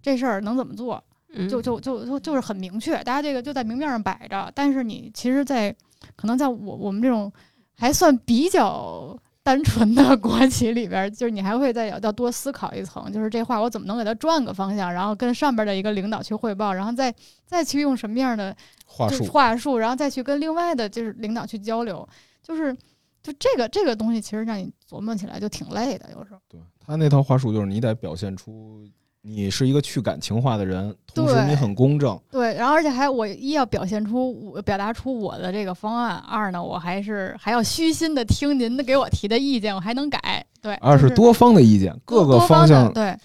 [0.00, 1.02] 这事儿能怎么做，
[1.32, 4.48] 嗯就就就就就是很明确，大家这个就在明面上摆着。
[4.54, 5.74] 但是你其实在，
[6.14, 7.32] 可能在我我们这种
[7.80, 17.12] 还算比较单纯的国企里边儿，就是你还会再要要多思考一层，就是这话我怎么能给它转个方向，然后跟上边的一个领导去汇报，然后再
[17.46, 18.54] 再去用什么样的
[18.84, 22.06] 话术，话术，然后再去跟另外的就是领导去交流，
[22.42, 22.76] 就是
[23.22, 26.40] 就这个这个东西，其实让你琢磨起来就挺累的，有时候。
[26.46, 28.84] 对他那套话术就是你得表现出
[29.22, 32.18] 你是一个去感情化的人，同时你很公正。
[32.30, 40.44] 对，然后而且还我一要表现出我表达出我的这个方案，二呢我还是还要虚心的听您的给我提的意见，我还能改。
[40.62, 42.92] 对，二是多方的意见，各个方向。
[42.92, 43.16] 对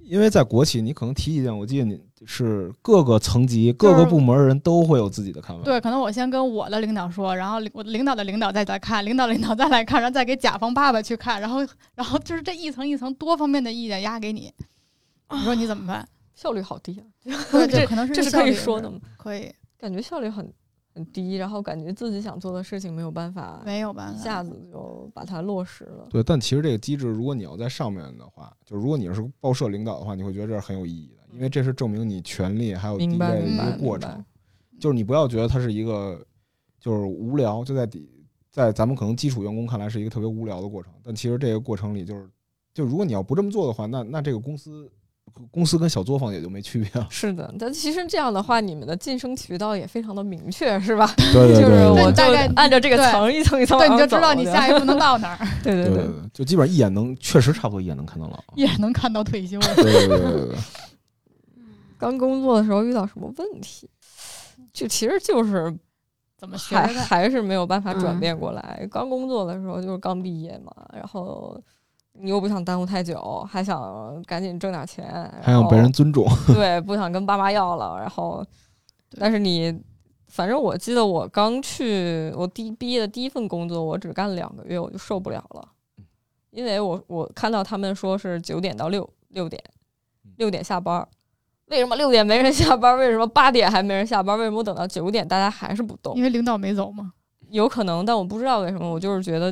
[0.00, 5.62] 因为在国企，你可能提意见，我记得你是各个层级、各个部门的人都会有自己的看法。
[5.62, 11.58] 对，可能我先跟我的领导说，然后领我的领导的领导再来看，领导领导再来看，然后再给甲方爸爸去看，然后
[11.94, 14.50] 然后就是这一层一层多方面的意见压给你，
[15.36, 16.08] 你说你怎么办？
[16.34, 17.04] 效率好低啊！
[17.50, 19.00] 对，这这可能是这是可以说的吗？
[19.16, 19.52] 可以。
[19.76, 20.52] 感觉效率很
[20.94, 26.06] 很低，然后感觉自己想做的事情没有办法没有办法，一下子就把它落实了。
[26.10, 34.24] 对，但其实这个机制，如果你要在上面的话，就如果你是报社领导的话，你会觉得这是很有意义的，因为这是证明你权力还有地明白位的一明白个过程。
[34.80, 36.24] 就是你不要觉得它是一个
[36.80, 38.08] 就是无聊，就在底
[38.50, 42.28] 在咱们可能基础员工看来是一个特别无聊的过程，但其实这个过程里就是，
[42.72, 44.90] 就如果你要不这么做的话，那那这个公司
[45.50, 47.06] 公司跟小作坊也就没区别了。
[47.10, 51.12] 是的，但其实这样的话，你们的晋升渠道也非常的明确，是吧？
[51.16, 58.42] 对对 就是我大概按照这个层一层一层对，你就知道你下一步能到哪儿， 对对对对对，就基本上一眼能，确实差不多一眼能看到老。
[58.54, 59.58] 也能看到退休。
[59.60, 60.56] 对对对对对对，
[61.98, 63.88] 刚工作的时候遇到什么问题？
[64.72, 65.74] 就其实就是
[66.36, 66.86] 怎么学还？
[66.92, 68.86] 还是没有办法转嗯变过来。
[68.90, 71.60] 刚工作的时候就是刚毕业嘛，然后
[72.20, 75.06] 你又不想耽误太久，还想赶紧挣点钱，
[75.42, 76.26] 还想被人尊重。
[76.46, 77.98] 对，不想跟爸妈要了。
[77.98, 78.44] 然后，
[79.18, 79.72] 但是你，
[80.26, 85.68] 反正我记得我刚去我第毕业的第一份工作，我只干了两个月，我就受不了了，
[86.50, 89.62] 因为我我看到他们说是九点到六六点，
[90.36, 91.06] 六点下班。
[91.66, 92.96] 为什么六点没人下班？
[92.96, 94.38] 为什么八点还没人下班？
[94.38, 96.22] 为什么我等到九点大家还是不动因？
[96.22, 97.12] 为领导没走嘛。
[97.50, 99.50] 有可能，但我不知道为什么，我就是觉得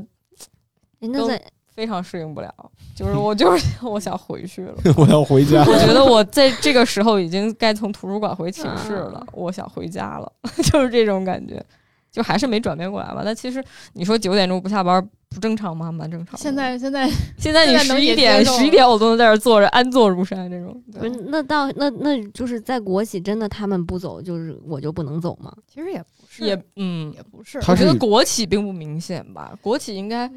[1.01, 1.43] 哎，那在
[1.77, 2.53] 非常适应不了，
[2.97, 4.75] 就是我就是我想回去了。
[4.97, 5.61] 我要回家。
[5.61, 10.33] 我觉得我在这个时候已经该从图书馆回寝室了，我想回家了，
[10.73, 11.63] 就是这种感觉，
[12.11, 13.21] 就还是没转变过来吧。
[13.23, 13.63] 但其实
[13.93, 15.93] 你说九点钟不下班不正常吗？
[15.93, 16.39] 蛮正常的。
[16.39, 17.07] 现在现在
[17.37, 20.83] 现在你十一点十一点我都能在这儿坐着安坐如山这种。
[20.99, 25.53] 不是那到那那就是在国企，真的他们不走，就是我就不能走吗？
[25.67, 27.59] 其实也不是，也嗯，也不是。
[27.69, 30.31] 我觉得国企并不明显吧，国企应该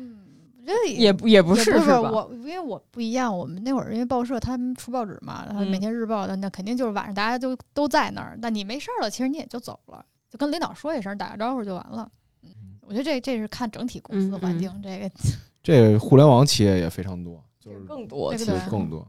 [0.69, 1.99] 觉得也不也不不是是是吧？
[1.99, 3.35] 我，因为我不一样。
[3.35, 8.37] 我们那会儿因为报社他们出报纸嘛，然后嗯每天日报的，那肯定就是晚上大家就都在那儿。
[8.41, 12.09] 那你没事儿了，其实你也就走了，就跟领导说一声，打个招呼就完了。
[12.43, 12.49] 嗯，
[12.81, 15.09] 我觉得这这是看整体公司的环境，这个
[15.63, 19.05] 这互联网企业也非常多，就是更多，其实更多，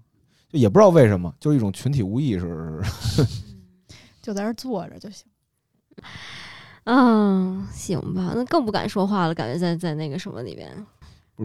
[0.48, 2.82] 就也不知道为什么，就是一种群体无意识。
[4.22, 5.26] 就在那儿坐着就行。
[6.84, 10.70] 嗯，行吧，那更不敢说话了，感觉在在那个什么里边，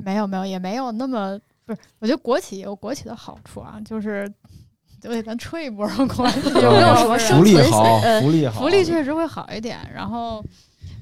[0.04, 1.80] 没有没有，也没有那么不是。
[2.00, 4.32] 我觉得国企有国企的好处啊，就是
[5.02, 9.80] 就给咱吹一波儿国 企，有没有什么是生福利存好，呃福利好，福利确实会好一点。
[9.94, 10.44] 然后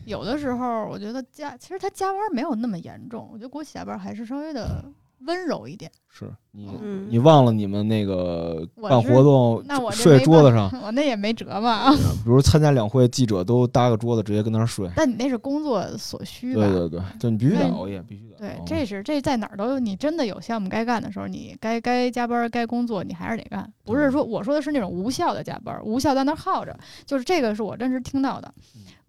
[0.05, 4.83] 有的时候，我觉得加其实他加班没有那么严重，我觉得国企加班还是稍微的
[5.25, 5.91] 温柔一点。
[6.15, 11.91] 是你嗯你忘了你们那个办活动那我睡桌子上，我那也没辙嘛。
[11.91, 14.87] 比如参加两会，记者都搭个桌子直接跟那儿睡。
[14.95, 16.61] 但你那是工作所需吧？
[16.61, 19.79] 对对对，就你必须得熬夜，必须得对这是这在哪儿都有。
[19.79, 23.67] 你真的有项目该干的时候，你该该加班该工作，你还是得干。
[23.83, 28.53] 不是说我说的是那种无效的加班，无效在那儿耗着，就是这个是我真实听到的。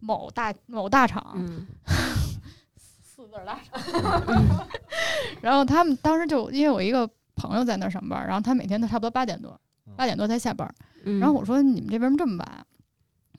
[0.00, 1.66] 某大某大厂，嗯
[3.34, 4.66] 四字儿大厂，
[5.42, 9.58] 然后他们当时就因为我一个朋友在那儿上班，然后他每天都差不多八点多，
[9.96, 10.72] 八点多才下班。
[11.04, 12.66] 嗯，然后我说你们这边这么晚？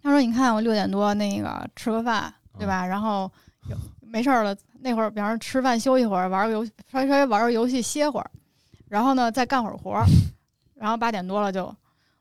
[0.04, 2.86] 他说你看我六点多那个吃个饭，对吧？
[2.86, 3.32] 然后
[3.70, 8.30] 有没事儿了，那会儿比方说吃饭休息会儿，玩个游稍微稍微玩个游戏歇会儿，
[8.90, 10.06] 然后呢再干会儿活儿，
[10.76, 11.74] 然后八点多了就。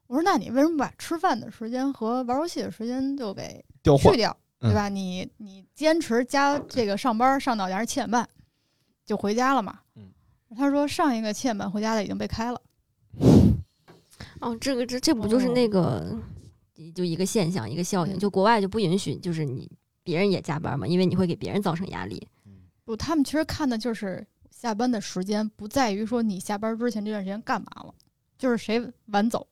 [0.06, 4.88] 我说那你为什么把吃饭的时间和玩游戏的时间就给调换去掉，嗯对吧？
[4.88, 8.26] 你你坚持加这个上班上到点儿七点半
[9.04, 9.80] 就回家了嘛。
[9.96, 10.10] 嗯
[10.56, 12.60] 他说上一个七点半回家的已经被开了。
[14.40, 16.16] 哦，这个这这不就是那个
[16.94, 19.70] 就一个现象一个效应，嗯就国外就不允许就是你
[20.02, 22.26] 别人也加班嘛，因为你会给别人造成压力。
[22.84, 27.94] 不，他们其实看的就是下班的时间，不在于说你下班之前这段时间干嘛了，
[28.38, 29.46] 就是谁晚走。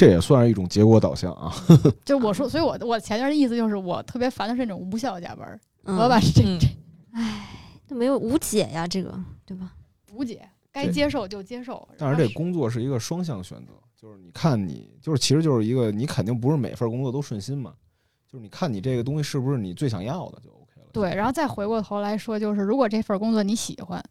[0.00, 1.52] 这也算是一种结果导向啊。
[2.06, 6.66] 就我说，所以我我前段的意思就是我特别烦的是那种无效加班，嗯、我把这嗯这
[7.86, 9.74] 这没有无解呀，这个对吧？
[10.14, 11.86] 无解，该接受就接受。
[11.98, 17.74] 但是这工作是一个双向选择，就是你看你就是其实就是一个你肯定不是每份工作都顺心嘛，
[18.26, 20.88] 就是你看你这个东西是不是你最想要的就 OK 了。
[20.94, 24.02] 对，然后再回过头来说，就是如果这份工作你喜欢，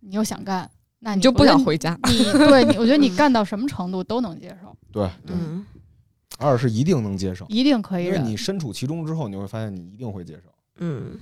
[0.00, 1.98] 你又想干，那你你就不想回家。
[2.04, 5.64] 你 对你，我觉得你干到什么程度都能接受，对，嗯，
[6.38, 8.26] 二是一定能接受，一定可以因为忍。
[8.26, 10.50] 你身处其中之后，你会发现你一定会接受。
[10.78, 11.18] 嗯，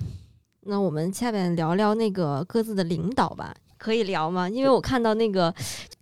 [0.61, 4.49] 那我们下面聊聊那个各自的领导吧，可以聊吗？
[4.49, 5.53] 因为我看到那个，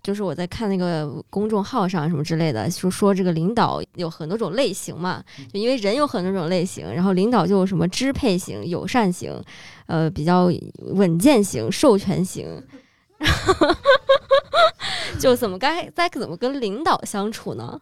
[0.01, 9.39] 就是我在看那个公众号上什么之类的，就说这个领导有很多种类型嘛，就因为人有很多种类型，然后领导就有什么支配型、友善型，
[9.87, 10.49] 呃，比较
[10.93, 12.63] 稳健型、授权型。
[15.19, 17.79] 就怎么该该怎么跟领导相处呢？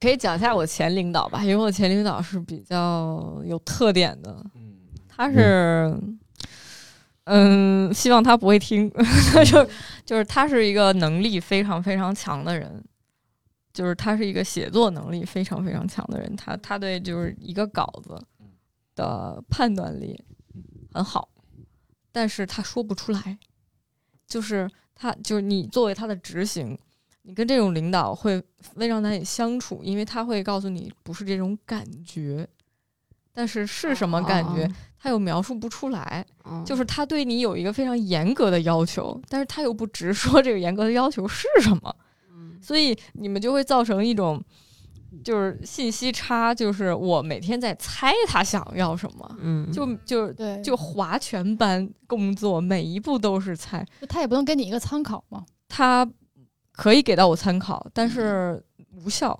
[0.00, 4.72] 可以讲一下我前领导吧，因为我前领导是比较有特点的，嗯。
[5.16, 5.96] 他是，
[7.26, 8.90] 嗯，希望他不会听，
[9.46, 9.64] 就
[10.04, 12.84] 就是他是一个能力非常非常强的人，
[13.72, 18.20] 就是他是一个写作能力非常非常强的人，他他对就是一个稿子
[18.96, 20.20] 的判断力
[20.92, 21.28] 很好，
[22.10, 23.38] 但是他说不出来，
[24.34, 26.76] 就是他就是你作为他的执行。
[27.22, 32.44] 你跟这种领导会非常难以相处，因为他会告诉你不是这种感觉，
[33.32, 34.68] 但是是什么感觉，
[34.98, 36.26] 他又描述不出来。
[36.66, 41.96] 就是他对你有一个非常严格的要求，但是他又不直说这个严格的要求是什么，
[42.32, 44.42] 嗯所以你们就会造成一种
[45.22, 53.86] 就是信息差，就是我每天在猜他想要什么，嗯，就就对，就划拳般工作，每一步都是猜。
[54.08, 55.44] 他也不能给你一个参考嘛。
[55.68, 56.08] 他
[56.72, 58.62] 可以给到我参考，但是
[58.96, 59.38] 无效，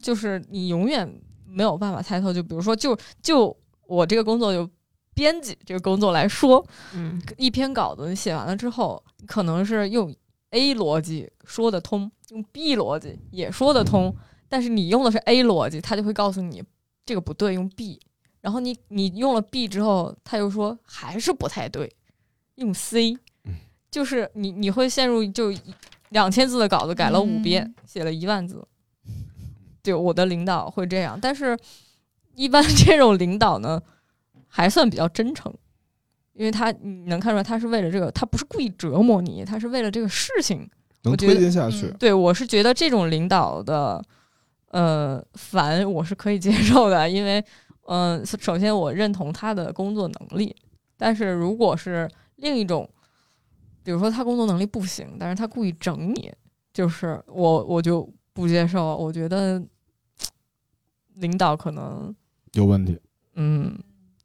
[0.00, 1.10] 就是你永远
[1.46, 2.32] 没有办法猜透。
[2.32, 3.56] 就比如说，就就
[3.86, 4.68] 我这个工作，就
[5.14, 6.64] 编辑这个工作来说，
[6.94, 10.14] 嗯一篇稿子你写完了之后，可能是用
[10.50, 14.14] A 逻辑说得通，用 B 逻辑也说得通，
[14.48, 16.62] 但是你用的是 A 逻辑，他就会告诉你
[17.04, 18.00] 这个不对，用 B。
[18.40, 21.92] 然后你你用了 B 之后，他又说还是不太对，
[22.56, 23.54] 用 C，嗯
[23.90, 25.52] 就是你你会陷入就
[26.10, 28.64] 两千字的稿子改了五遍，嗯写了一万字。
[29.82, 31.58] 对，我的领导会这样，但是
[32.34, 33.82] 一般这种领导呢，
[34.46, 35.52] 还算比较真诚，
[36.34, 40.68] 因为他你能看出来他是为了这个，他不是故意折磨你，他是为了这个事情。
[41.02, 41.96] 能推进下去嗯。
[41.98, 44.04] 对我是觉得这种领导的，
[44.70, 47.42] 呃，烦我是可以接受的，因为，
[47.86, 50.54] 嗯、首先我认同他的工作能力，
[50.96, 52.88] 但是如果是另一种，
[53.82, 56.32] 比如说他工作能力不行，但是他故意整你，
[56.72, 59.62] 就是我我就不接受，我觉得
[61.14, 62.14] 领导可能
[62.52, 63.00] 有问题。
[63.34, 63.78] 嗯，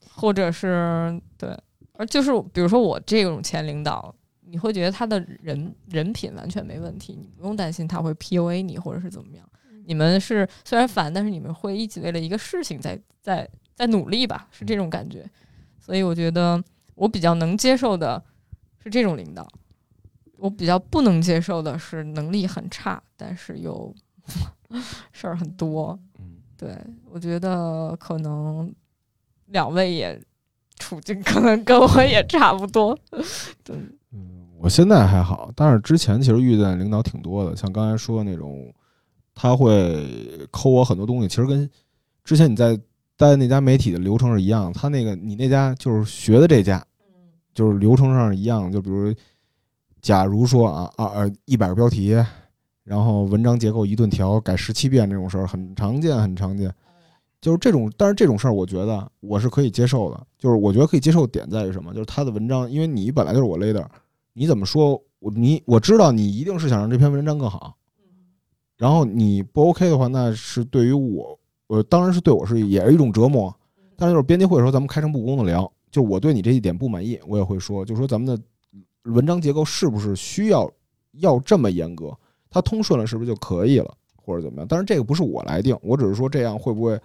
[0.10, 1.56] 或者是对，
[1.94, 9.48] 而就是比如说我这种前领导，你会觉得他的人人品完全没问题，你不用担心他会 PUA 你或者是怎么样。
[9.92, 15.30] 你们是虽然烦，但是你们会一起为了一个事情在在在努力吧，是这种感觉。
[15.82, 16.64] 所以我觉得
[16.96, 18.24] 我比较能接受的
[18.82, 19.46] 是这种领导，
[20.38, 23.94] 我比较不能接受的是能力很差，但是又
[25.12, 26.00] 事儿很多。
[26.20, 26.74] 嗯，对，
[27.10, 28.74] 我觉得可能
[29.48, 30.18] 两位也
[30.78, 32.98] 处境可能跟我也差不多。
[33.62, 33.76] 对，
[34.14, 38.74] 嗯，我现在还好，但是之前其实遇见领导挺多的，像刚才说的那种，
[39.42, 40.08] 他会
[40.52, 41.68] 抠我很多东西，其实跟
[42.24, 42.80] 之前你在
[43.18, 46.86] 待那家媒体的流程是一样，他那个你那家就是学的这家，
[47.52, 49.12] 就是流程上是一样，就比如，
[50.00, 52.16] 假如说啊二呃一百个标题，
[52.84, 56.72] 然后文章结构一顿调改十七遍这种事儿很常见，很常见。
[57.42, 60.28] 就是这种，但是这种事儿，我觉得我是可以接受的。
[60.38, 61.92] 就是我觉得可以接受点在于什么？
[61.96, 63.84] 就是他的文章，因为你本来就是我 leader，
[64.34, 67.76] 你怎么说，我你我知道你一定是想让这篇文章更好。
[68.82, 73.56] 然后你不 OK 的话，那是对于我，呃当然是对我是也是一种折磨。
[73.96, 78.42] 但是就是编辑会的时候，咱们开诚布公的聊，就我对你这一点不满意，我也会说，就说咱们的
[79.12, 80.68] 文章结构是不是需要
[81.12, 82.12] 要这么严格？
[82.50, 84.66] 它通顺了是不是就可以了，或者怎么样？
[84.68, 87.00] 但是这个不是我来定，我只是说这样会不会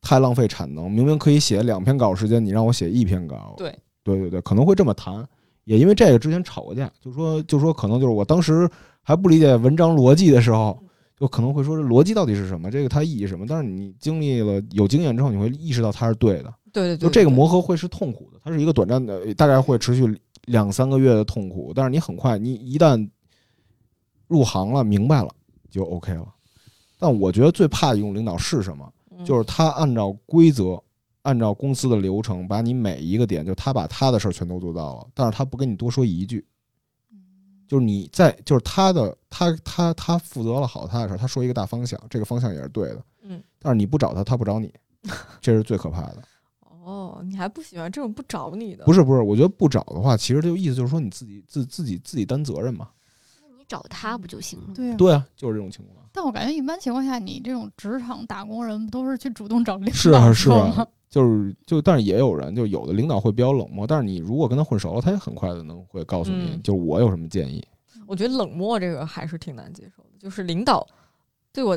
[0.00, 0.90] 太浪费产能？
[0.90, 5.22] 明明可以写两篇稿时间，你让我写一篇稿，对对对对，可能会这么谈。
[5.64, 8.66] 也因为这个之前吵过架，就说就说可能就是我当时
[9.08, 10.78] 还不理解文章逻辑的时候，
[11.18, 13.46] 就可能会说这逻辑到底是什么，这个它意义什么。
[13.48, 16.52] 但是你经历了有经验之后，你会意识到它是对的。
[16.74, 21.72] 对对对，就这个磨合会是痛苦的，它是一个短暂的，大概会持续两三个月的痛苦。
[21.74, 23.08] 但是你很快，你一旦
[24.26, 25.30] 入行了，明白了
[25.70, 26.26] 就 OK 了。
[26.98, 28.86] 但我觉得最怕一种领导是什么？
[29.16, 30.78] 嗯就是他按照规则，
[31.22, 36.44] 按照公司的流程，把你每一个点，就他把他的事儿全都做到了，但是他不跟你多说一句。
[37.68, 43.04] 就是你在，就是他的，他他他负责了好他的事儿，他说一个大方向，这个方向也是对的。
[43.22, 44.72] 嗯，但是你不找他，他不找你，
[45.40, 46.22] 这是最可怕的。
[46.82, 48.84] 哦，你还不喜欢这种不找你的？
[48.84, 52.88] 不是不是，我觉得不找的话，其实这个意思就是说你自己自自己自己担责任嘛。
[53.42, 54.74] 那你找他不就行了？
[54.74, 54.96] 对啊。
[54.96, 55.96] 对啊，就是这种情况。
[56.10, 60.86] 但我感觉一般情况下，你这种职场打工人不都是去主动找领导是啊是说啊吗，
[61.18, 67.66] 就是就，但是也有人，就有的领导会比较冷漠，但是你如果跟他混熟了，他也很快的能会告诉你，嗯就是我有什么建议。
[68.06, 70.10] 我觉得冷漠这个还是挺难接受的。
[70.20, 70.86] 就是领导
[71.52, 71.76] 对我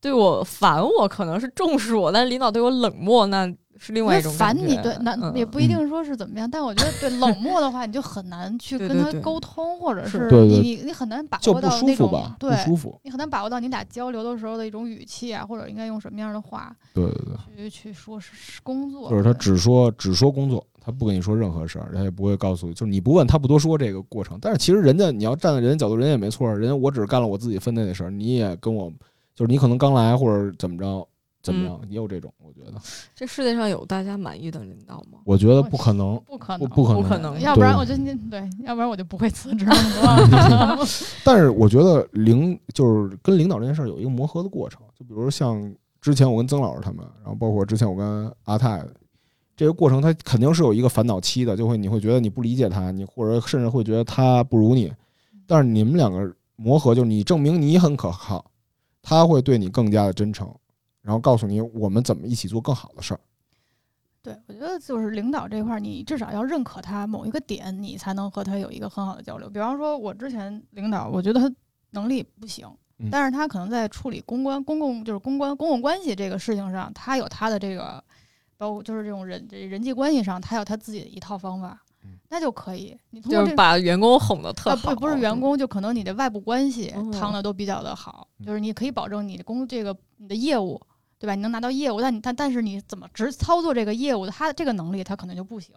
[0.00, 3.46] 对我烦我，可能是重视我，但是领导对我冷漠，那
[3.84, 12.96] 是另外一种烦你对，那嗯也不一定说是怎么样，但我觉得对 冷漠的话，你就很难去跟他沟通，或者是是对对你你你很难把就不舒握到那种服吧，不对，舒服。
[13.02, 17.14] 你很难把握到你俩交流的时候的一种语气啊，或者应该用什么样的话对对
[17.56, 24.38] 对，去去说是是工作，就是他对只说只说工作，他不跟你说任何事儿，他也不会告诉，就是你不问他不多说这个过程。
[24.40, 28.88] 但是其实人家你要站在人家角度，人家也没错儿，人家我只是干了我自己分内的事儿，你也跟我
[29.34, 31.04] 就是你可能刚来或者怎么着
[31.42, 32.80] 怎么样，也有这种，我觉得，
[33.16, 35.18] 这世界上有大家满意的领导吗？
[35.24, 39.74] 我觉得不可能，不可能，不不可不可能要不然我就你对，要不然我就不会辞职了。
[41.24, 48.84] 但是我觉得领就是跟领导这件事儿有一个磨合的过程，就比如像之前我跟曾老师他们，然后包括之前我跟阿泰，
[49.56, 54.92] 这个过程他肯定是有一个烦恼期的，就会你会觉得你不理解他，你或者甚至会觉得他不如你，
[55.46, 58.44] 但是你们两个磨合，就是你证明你很可靠，
[59.02, 60.48] 他会对你更加的真诚，
[61.02, 63.20] 然后告诉你我们怎么一起做更好的事儿。
[64.22, 69.50] 对，我觉得就是领导这块儿，你至少要认可他某一个点，你才能和他有一个很好的交流。
[69.50, 71.52] 比方说，我之前领导，我觉得他
[71.90, 78.02] 能力不行，嗯但是他可能在处理公关、公共就是公关、公共关系这个事情上，他有他的这个，
[78.56, 82.96] 包括就是这种人人际关系上，他有他自己的一套方法嗯，那就可以。
[83.10, 90.80] 你通过这就是把员工哄得特啊，好，不不是员工，就可能你的外部关系哦趟的都比较的好，嗯就是你可以保证你的工这个你的业务，
[91.22, 91.36] 对吧？
[91.36, 95.72] 你能拿到业务，但你但但是你怎么直操作这个业务的，他这个能力他可能就不行，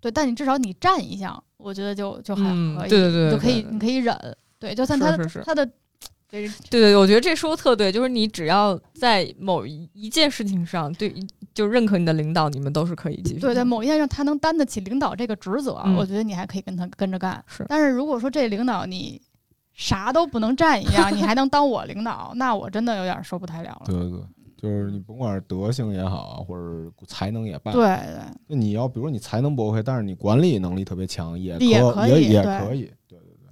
[0.00, 0.12] 对。
[0.12, 4.72] 但你至少你站一项，我觉得就就还嗯可以，对对对你就可以对对你可以忍，对。
[4.76, 5.66] 就算他是是是他的
[6.30, 11.12] 这 对对，我觉得这说的特对，就是你只要在某一一件事情上对，
[11.52, 13.40] 就认可你的领导，你们都是可以继续。
[13.40, 17.42] 对在某一件上他能担得起领导这个职责，嗯我觉得你还可以跟他跟着干。
[17.48, 19.20] 是但是如果说这领导你
[19.74, 23.82] 啥都不能占一样，你还能当我领导，那我真的有点受不太了了。
[23.84, 24.20] 对对对，
[24.56, 28.20] 就是你甭管是德行也好啊，或者才能也罢，对对。
[28.46, 32.90] 那你要比如说你才能不 OK，但是你管理能力特别强，也也可可也也可以。
[33.06, 33.48] 对对对。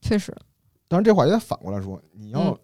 [0.00, 0.34] 确实，
[0.88, 2.58] 但是这话也得反过来说，你要、嗯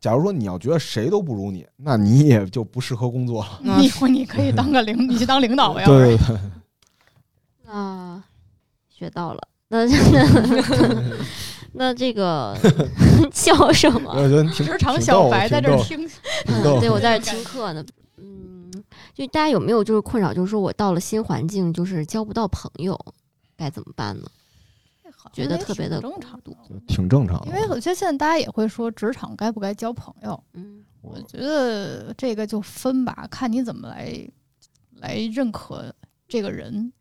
[0.00, 3.58] 假如说你要觉得谁都不如你，那你也就不适合工作了。
[3.64, 8.24] 那你你可以当个领， 你去当领导吧，要不然对对对，啊，
[8.88, 9.40] 学到了。
[9.66, 9.84] 那
[11.72, 12.56] 那那这个
[13.32, 14.10] 笑什么？
[14.12, 16.08] 我觉得挺职场小白在这儿听，
[16.80, 17.84] 对我在这听课呢。
[18.16, 18.70] 嗯，
[19.14, 22.98] 就大家有没有就是困扰，就是说我到了新环境，就是交不到朋友，
[23.56, 24.26] 该怎么办呢？
[25.32, 26.52] 觉得特别的正常的。
[26.86, 27.46] 挺正常的。
[27.48, 30.42] 因为我觉得现在大家也会说，职场该不该交朋友？
[30.54, 34.28] 嗯我觉得这个就分吧，看你怎么来
[34.96, 35.94] 来认可
[36.26, 36.92] 这个人。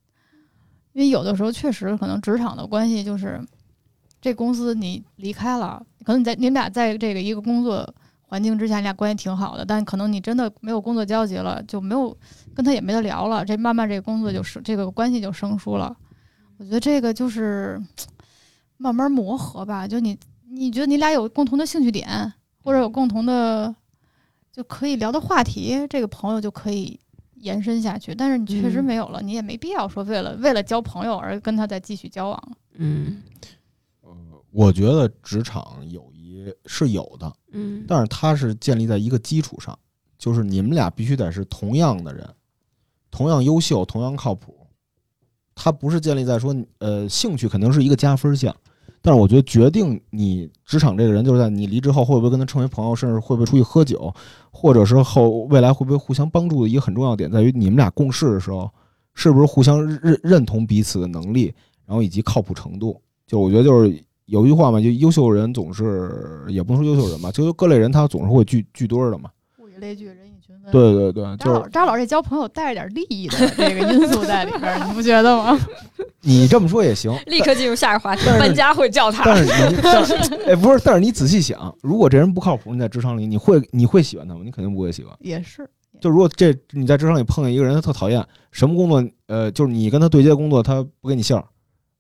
[0.94, 3.40] 因为有的时候确实可能职场的关系就是，
[4.20, 7.88] 这公司你离开了，可能你在你们俩在这个一个工作
[8.22, 12.16] 环境之下，你俩关系挺好的，但可能你真的没有工作交集了，就没有
[12.54, 15.96] 跟他也没得聊了，这慢慢这个工作就是这个关系就生疏了。
[16.58, 17.82] 我觉得这个就是
[18.78, 20.18] 慢慢磨合吧，就你
[20.50, 23.74] 你觉得你俩有共同的兴趣点，或者有共同的
[24.52, 27.00] 就可以聊的话题，这个朋友就可以
[27.36, 28.16] 延伸下去。
[28.16, 32.44] 但是你确实嗯没有了，你也没必要说为了为了交朋友而跟他再继续交往。
[32.74, 33.48] 嗯呃
[34.52, 39.78] 我觉得职场友谊是有的，嗯但是它是建立在一个基础上，
[40.18, 42.28] 就是你们俩必须得是同样的人，
[43.12, 44.56] 同样优秀，同样靠谱。
[45.54, 48.56] 它不是建立在说，呃，兴趣肯定是一个加分项，
[49.02, 54.14] 但是我觉得决定你职场这个人，就是在你离职后会不会跟他成为朋友，甚至会不会出去喝酒，
[54.52, 58.72] 或者是后未来会不会互相帮助的一个很重要点，在于你们俩共事的时候，
[59.16, 61.52] 是不是互相认认同彼此的能力，
[61.86, 63.02] 然后以及靠谱程度。
[63.26, 69.30] 就我觉得就是有一句话嘛，就优秀人总是也不能说优秀人吧，就各类人他总是会聚聚堆儿的嘛。
[69.58, 70.72] 物以类聚，人以群分。
[70.72, 75.58] 对对对，张就是老张老师这交朋友带着点利益的这个因素在里边，你不觉得吗？
[76.22, 79.24] 你这么说也行， 立刻进入下一个话题，搬家会叫他。
[79.24, 80.14] 但是你，但是
[80.46, 84.42] 哎，不是，但是你仔细想，如果这人不靠谱，你在职场里你会你会喜欢他吗？
[84.44, 85.16] 你肯定不会喜欢。
[85.22, 85.66] 也是，
[86.02, 88.22] 就如果这你在职场里碰见一个人，他特讨厌，
[88.52, 91.46] 什么工作，呃，就是你跟他对接的工作，他不给你信儿，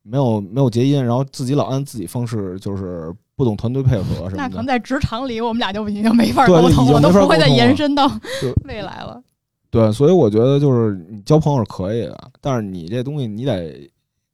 [0.08, 4.38] 没有没有结因，然后自己老按自己方式，就是不懂团队配合什么的。
[4.38, 8.10] 那可能在职场里，我们俩就已经没法对沟通了，都不会再延伸到
[8.66, 9.22] 未来了。
[9.70, 13.92] 对，所以我觉得就是你交朋友是可以的，但是你这东西你得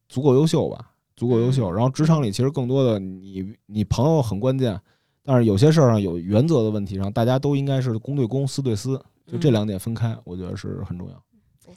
[0.08, 1.68] 足够优秀吧，足够优秀。
[1.70, 4.80] 嗯然后职场里其实更多的你你朋友很关键，
[5.24, 8.95] 但是有些事儿上有原则的问题上，大家都应该是公对公，私对私，
[9.26, 11.16] 就这嗯两点分开，我觉得是很重要。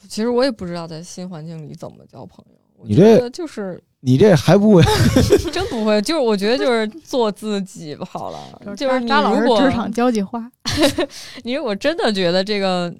[0.07, 2.59] 其实我也不知道在新环境里怎么交朋友。
[2.89, 4.83] 我你这就是你这还不会？
[5.53, 8.39] 真不会，就是我觉得就是做自己好了。
[8.77, 10.51] 就是你张张老如果师职场交际花，
[11.45, 12.93] 你如果真的觉得这个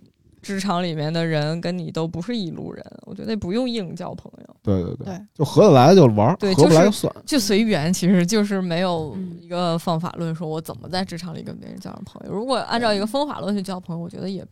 [0.43, 7.15] 职场里面的人跟你都不是一路人，我觉得不用硬交朋友，对对对，对就合得来就玩儿，对合不来就就是算。
[7.25, 12.33] 就随缘，其实就是没有嗯一个方法论，说我怎么在职场里跟别人交上朋友。
[12.33, 14.49] 如果按照一个方法论去交朋友，我觉得也嗯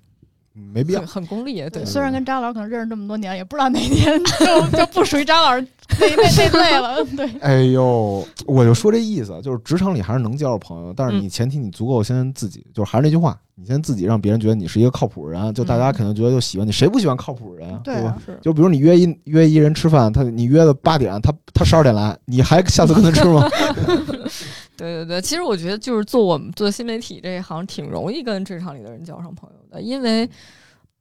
[0.55, 1.09] 没必要很。
[1.09, 1.85] 很功利，对。
[1.85, 5.67] 虽然跟张老师可能认识这么多年，也不知道哪天 就就不属于张老师
[6.01, 7.05] 那那那类了。
[7.17, 17.77] 对，哎呦，我就说这意思，就是职场里还是能交着朋友，但是嗯你前提你足够先自己，就是还是那句话，你先自己让别人觉得你是一个靠谱的人，就大家肯定觉得就喜欢你，谁不喜欢靠谱的人啊？
[17.77, 18.17] 吧对啊？
[18.25, 23.49] 是就比如你约一约一人吃饭，他你约的八点，他他十二点来，你还下次跟他吃吗？
[24.77, 30.29] 对对对，其实我觉得就是做我们做新媒体这一行，挺容易跟职场里的人交上朋友的，因为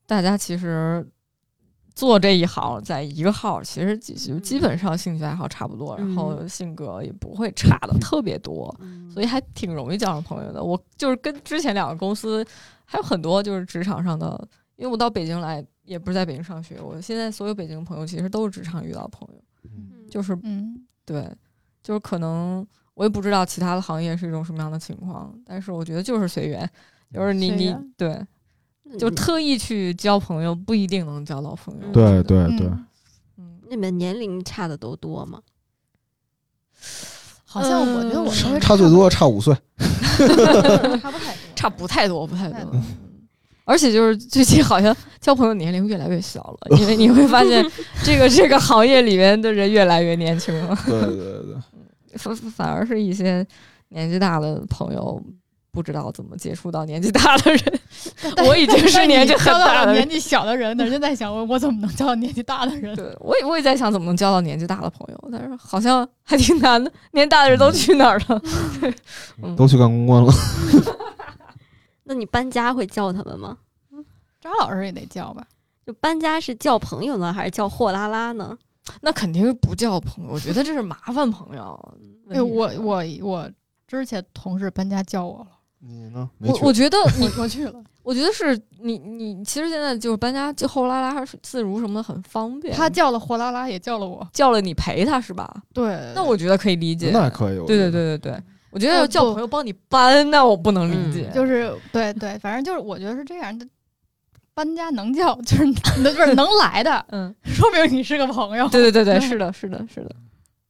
[0.06, 1.08] 大家其实
[1.95, 8.76] 做这一行，在一个号，其实基就基本上兴趣爱好差不多，然后性格也不会差的特别多，
[9.14, 10.64] 所以还挺容易交上朋友的。
[10.64, 12.45] 我就是跟之前两个公司
[12.86, 19.41] 还有很多就是职场上的，因为我到北京来也不是在北京上学，我现在所有北京朋友其实都是职场遇到朋友，
[20.10, 21.30] 就是嗯，对，
[21.84, 26.68] 就是可能我也不知道其他的行业是一种什么样的情况，但是我觉得就是随缘，
[27.12, 28.20] 就是你你对，
[28.98, 31.91] 就特意去交朋友不一定能交到朋友。
[31.91, 32.86] 对对对，嗯。
[33.38, 35.40] 嗯，你们年龄差的都多吗？
[37.45, 39.56] 好像我觉得我稍微差最多差五岁。
[40.99, 42.72] 差不太多，差不太多，不太多
[43.65, 47.65] 而且就是最近好像交朋友年龄越来越小了，因为你会发现
[48.03, 53.45] 这个这个行业里面的人越来越年轻了，对对对，反反而是一些
[53.90, 55.24] 年纪大的朋友
[55.74, 57.80] 不知道怎么接触到年纪大的人。
[58.48, 62.95] 我已经是年纪很交到大的人年纪小的人，人家在想我我怎么能交到年纪大的人？
[62.95, 66.91] 对，我也我也在想怎么能交到年纪大的朋友，但是好像还挺难的。
[67.12, 68.41] 年纪大的人都去哪儿了？
[69.41, 70.32] 嗯都去干公关了。
[72.06, 73.58] 那你搬家会叫他们吗？
[74.40, 75.44] 张老师也得叫吧？
[75.86, 78.56] 就搬家是叫朋友呢，还是叫货拉拉呢？
[79.02, 81.95] 那肯定不叫朋友，我觉得这是麻烦朋友。
[82.30, 83.50] 哎，我我我
[83.88, 85.48] 之前同事搬家叫我了，
[85.85, 86.30] 你呢？
[86.39, 87.84] 我我觉得 你，我去了。
[88.03, 92.76] 我觉得是你你其实现在就是搬家就货拉拉还是自如什么的很方便。
[92.76, 94.27] 他叫了货拉拉，也叫了我。
[94.34, 95.53] 叫了你陪他是吧？
[95.73, 97.11] 对，那我觉得可以理解。
[97.14, 97.57] 那可以。
[97.65, 101.30] 对对，对对对，我觉得要叫朋友帮你搬，那我不能理解。
[101.34, 103.65] 就是对对，反正就是我觉得是这样的。
[104.55, 108.68] 搬家能叫，就是不是能来的，嗯，说明你是个朋友。
[108.69, 110.15] 对对对对， 对是的，是的，是的，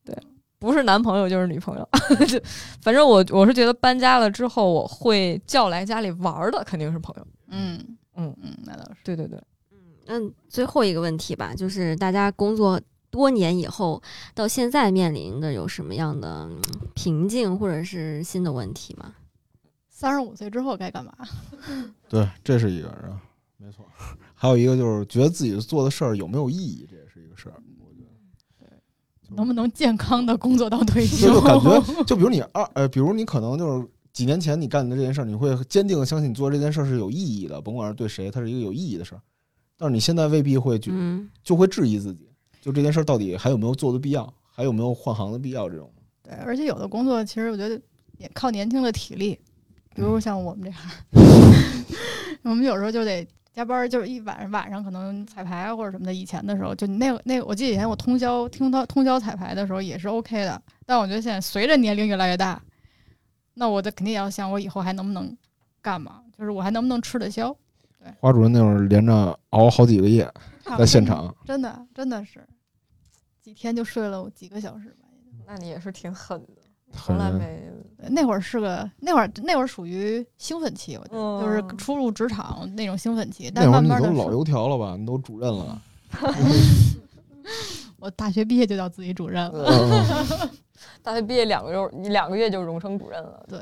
[0.06, 0.16] 对，
[0.64, 1.86] 不是男朋友就是女朋友，
[2.26, 2.42] 就
[2.82, 7.28] 反正我我是觉得搬家了之后，我会叫来家里玩儿的肯定是朋友。
[7.50, 7.78] 嗯
[8.16, 8.98] 嗯嗯，那倒是。
[9.04, 9.38] 对对对，
[9.74, 10.18] 嗯，那
[10.48, 12.80] 最后一个问题吧，就是大家工作
[13.12, 14.02] 多年以后，
[14.34, 16.62] 到现在面临的有什么样的嗯
[16.96, 19.14] 瓶颈或者是新的问题吗？
[19.90, 21.14] 三十五岁之后该干嘛？
[22.08, 23.22] 对，这是一个是吧？
[23.58, 23.86] 没错。
[24.34, 27.56] 还有一个就是觉得自己做的事儿有没有意义，这也是一个事儿。
[27.80, 28.70] 我觉得
[29.36, 31.34] 能不能健康的工作到退休？
[31.34, 39.22] 就感觉， 就比如你二呃，比如你可能就是几年前你干的这件事儿，你会坚定的相信你做这件事儿是有意义的，甭管是对谁，它是一个有意义的事儿。
[39.78, 42.30] 但是你现在未必会就，嗯，就会质疑自己，
[42.62, 45.92] 就这件事儿到底还有没有做的必要，还有没有换行的必要这种。
[46.22, 47.80] 对，而且有的工作其实我觉得
[48.18, 49.38] 也靠年轻的体力，
[49.96, 50.90] 比如像我们这行，
[52.44, 56.14] 我们有时候就得加班，就是一晚上晚上可能彩排或者什么的。
[56.14, 62.60] 以前的时候，就那个那个，我记得以前我通宵听到通宵彩排的时候也是 OK 的，但我觉得现在随着年龄越来越大，
[63.54, 65.38] 那我的肯定也要想我以后还能不能
[65.82, 67.56] 干嘛，就是我还能不能吃得消。
[68.00, 70.28] 对花主任那会儿连着熬好几个夜
[70.78, 72.44] 在现场，真的真的是
[73.40, 75.06] 几天就睡了几个小时吧。
[75.46, 76.63] 那你也是挺狠的，很
[76.94, 77.62] 从来没。
[78.10, 83.50] 那会儿是个那会儿那会儿属于兴奋期，我觉得、就是嗯初入职场那种兴奋期。
[83.50, 84.98] 但那会儿慢慢的，你都老油条了吧？
[85.00, 85.82] 你都主任了。
[88.00, 89.66] 我大学毕业就叫自己主任了。
[89.70, 90.50] 嗯
[91.02, 93.46] 大学毕业两个月，你两个月就荣升主任了。
[93.48, 93.60] 对，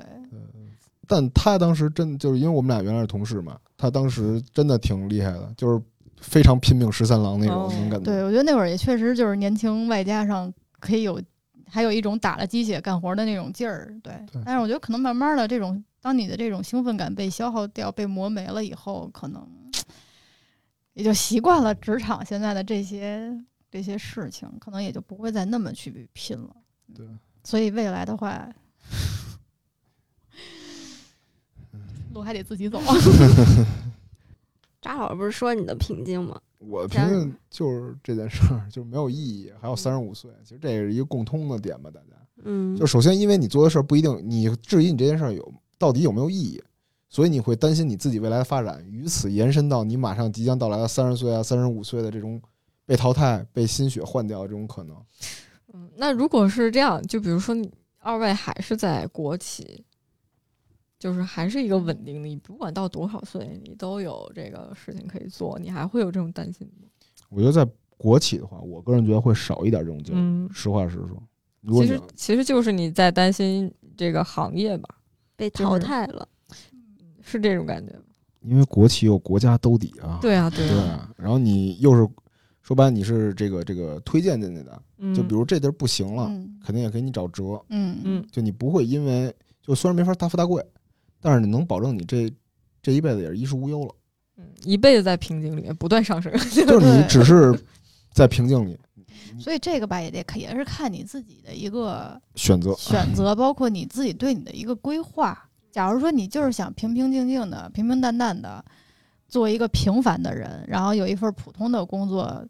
[1.08, 5.80] 但他当时真就是因为我们俩原来是同事嘛，他当时真的挺厉害的，就是
[6.20, 8.06] 非常拼命十三郎那种哦那种感觉。
[8.06, 11.22] 对，我觉得那会儿也确实就是年轻，外加上可以有，
[11.72, 13.98] 还有一种打了鸡血干活的那种劲儿。
[14.04, 19.48] 对，对但是我觉得可能慢慢的这种，当你的这种兴奋感被消耗掉、被磨没了以后，可能
[20.94, 23.34] 也就习惯了职场现在的这些
[23.72, 26.54] 这些事情，可能也就不会再那么去拼了。
[26.94, 27.08] 对，
[27.44, 28.46] 所以未来的话，
[32.14, 32.82] 路还得自己走。
[34.82, 36.42] 扎老师不是说你的瓶颈吗？
[36.68, 42.08] 我评论就是这件事儿就是没有意义，还有三十五岁，其实这也是一个共通的点吧，大家。
[42.44, 46.62] 嗯，就首先因为你做的事儿不一定，你质疑你这件事儿有到底有没有意义，
[47.10, 52.42] 所以你会担心你自己未来的发展，于此延伸到你马上即将到来的三十岁啊、三十五岁的这种
[52.86, 54.96] 被淘汰、被心血换掉的这种可能。
[55.74, 59.84] 嗯，那如果是这样，就比如说你二位还是在国企，
[61.02, 66.88] 就是还是一个稳定的，你不管到多少岁，你都有这个事情可以做，你还会有这种担心吗？
[67.30, 67.68] 我觉得在
[67.98, 70.20] 国企的话，我个人觉得会少一点这种劲儿。
[70.20, 74.88] 嗯，实话实说，其实其实就是你在担心这个行业吧，
[75.36, 76.28] 被淘汰了。
[77.24, 78.04] 是这种感觉吗？
[78.42, 82.08] 因为国企有国家兜底啊，对啊，对啊，对啊，然后你又是
[82.62, 87.64] 说白了你是这个这个推荐进去的，嗯就比如这地儿不行了，嗯肯定也给你找辙。
[87.70, 90.66] 嗯嗯就你不会因为就虽然没法大富大贵，
[91.22, 92.32] 但是你能保证你这
[92.82, 93.96] 这一辈子也是衣食无忧了。
[94.38, 97.54] 嗯，一辈子在瓶颈里面不断上升，就是你只是
[98.12, 98.78] 在瓶颈里
[99.40, 105.48] 所以这个吧也得看也是看你自己的一个选择，选择，包括你自己对你的一个规划。
[105.72, 108.64] 假如说你就是想平平静静的、平平淡淡的
[109.30, 112.46] 做一个平凡的人，然后有一份普通的工作，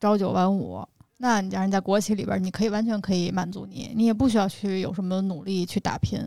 [0.00, 0.84] 朝九晚五，
[1.18, 6.18] 那你假如你在国企里边，你可以完全可以满足你，你也不需要去有什么努力去打拼。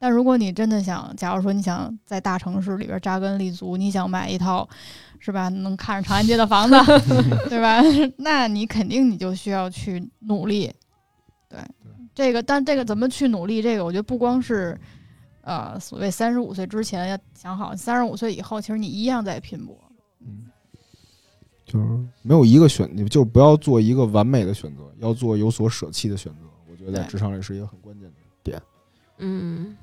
[0.00, 4.66] 但如果你真的想，假如说你想在大城市里边扎根立足，你想买一套，
[5.18, 5.50] 是吧？
[5.50, 6.74] 能看着长安街的房子，
[7.50, 7.82] 对吧？
[8.16, 10.72] 那你肯定你就需要去努力。
[11.50, 11.58] 对，
[12.14, 13.60] 这个，但这个怎么去努力？
[13.60, 14.74] 这个我觉得不光是，
[15.42, 19.76] 呃，所谓三十五岁之前要想好，三十五岁以后，其实你一样在拼搏。
[20.20, 20.46] 嗯，
[21.66, 21.86] 就是
[22.22, 26.38] 没有一个选，你就不要做一个完美的选择，要做有所舍弃的选择。
[26.70, 28.62] 我觉得在职场里是一个很关键的点。
[29.18, 29.76] 嗯，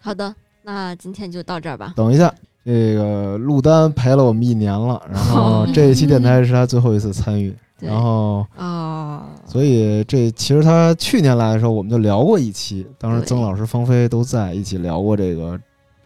[0.00, 1.92] 好的，那今天就到这儿吧。
[1.94, 2.32] 等一下，
[2.64, 15.58] 这个陆丹陪了我们一年了， 然后这一期电台是他最后一次参与，然后啊，所以这其实他去年来的时候我们就聊过一期，当时曾老师、方飞都在一起聊过这个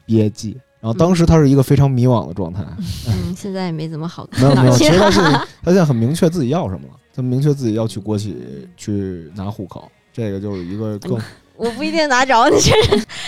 [0.07, 2.65] 毕业季，然后当时他是一个非常迷惘的状态，
[3.09, 8.37] 嗯， 现在也没怎么好没有没有， 其实他是他现在很明确自己要什么了，他明确自己要去国企
[8.77, 11.19] 去拿户口，这个就是一个更
[11.57, 12.59] 我不一定拿着，你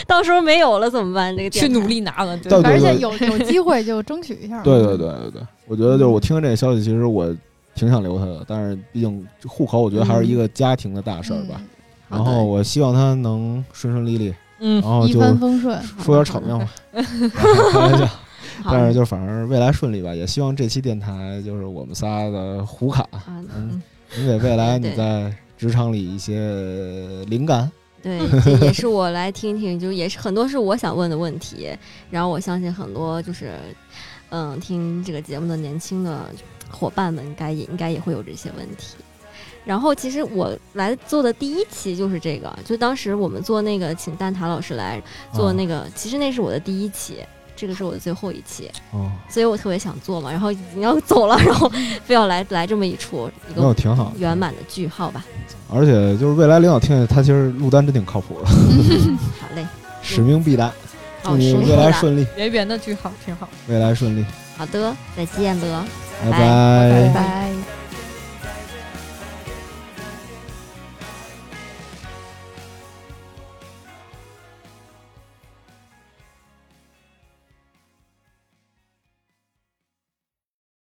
[0.06, 1.34] 到时候没有了怎么办？
[1.36, 4.62] 这个 去努力拿了，对对而且有 有机会就争取一下。
[4.62, 7.34] 对对对对对，我觉得就是我听了这个消息，其实我
[7.74, 11.54] 挺想留他的，但是毕竟户口，我觉得还是一个家庭的大事儿吧。
[11.58, 11.66] 嗯
[12.08, 15.76] 然后我希望他能顺顺利利，嗯然后就帆风顺。
[16.04, 16.64] 说点场面话，
[17.72, 18.08] 开玩笑。
[18.64, 23.82] 但是就反正未来顺利吧，也希望这期电台就是我们仨的胡侃，嗯，
[24.16, 27.68] 能能给未来你在职场里一些灵感。
[28.06, 31.76] 对， 这也是我来听听，就也是很多是我想问的问题，
[32.08, 33.58] 然后我相信很多就是，
[34.28, 36.30] 嗯，听这个节目的年轻的
[36.70, 38.94] 伙伴们，应该也应该也会有这些问题。
[39.64, 45.02] 然后其实我来做的第一期就是这个，就当时我们做那个请蛋挞老师来
[45.32, 47.16] 做那个，其实那是我的第一期，
[47.56, 51.70] 这个是我的最后一期，哦，所以我特别想做嘛，然后已经要走了，然后
[52.04, 55.24] 非要来来这么一出一没有个挺好，圆满的句号吧。
[55.72, 58.46] 而且就是未来领导听见他其实录单真挺靠谱的，
[59.40, 59.66] 好嘞，
[60.02, 60.70] 使命必达，
[61.24, 61.54] 祝，你。
[61.54, 63.48] 未来顺利，圆圆的句号挺好。
[63.66, 64.24] 未来顺利，
[64.56, 65.84] 好的，再见了。
[66.22, 67.14] 拜拜拜拜。
[67.14, 67.85] 拜。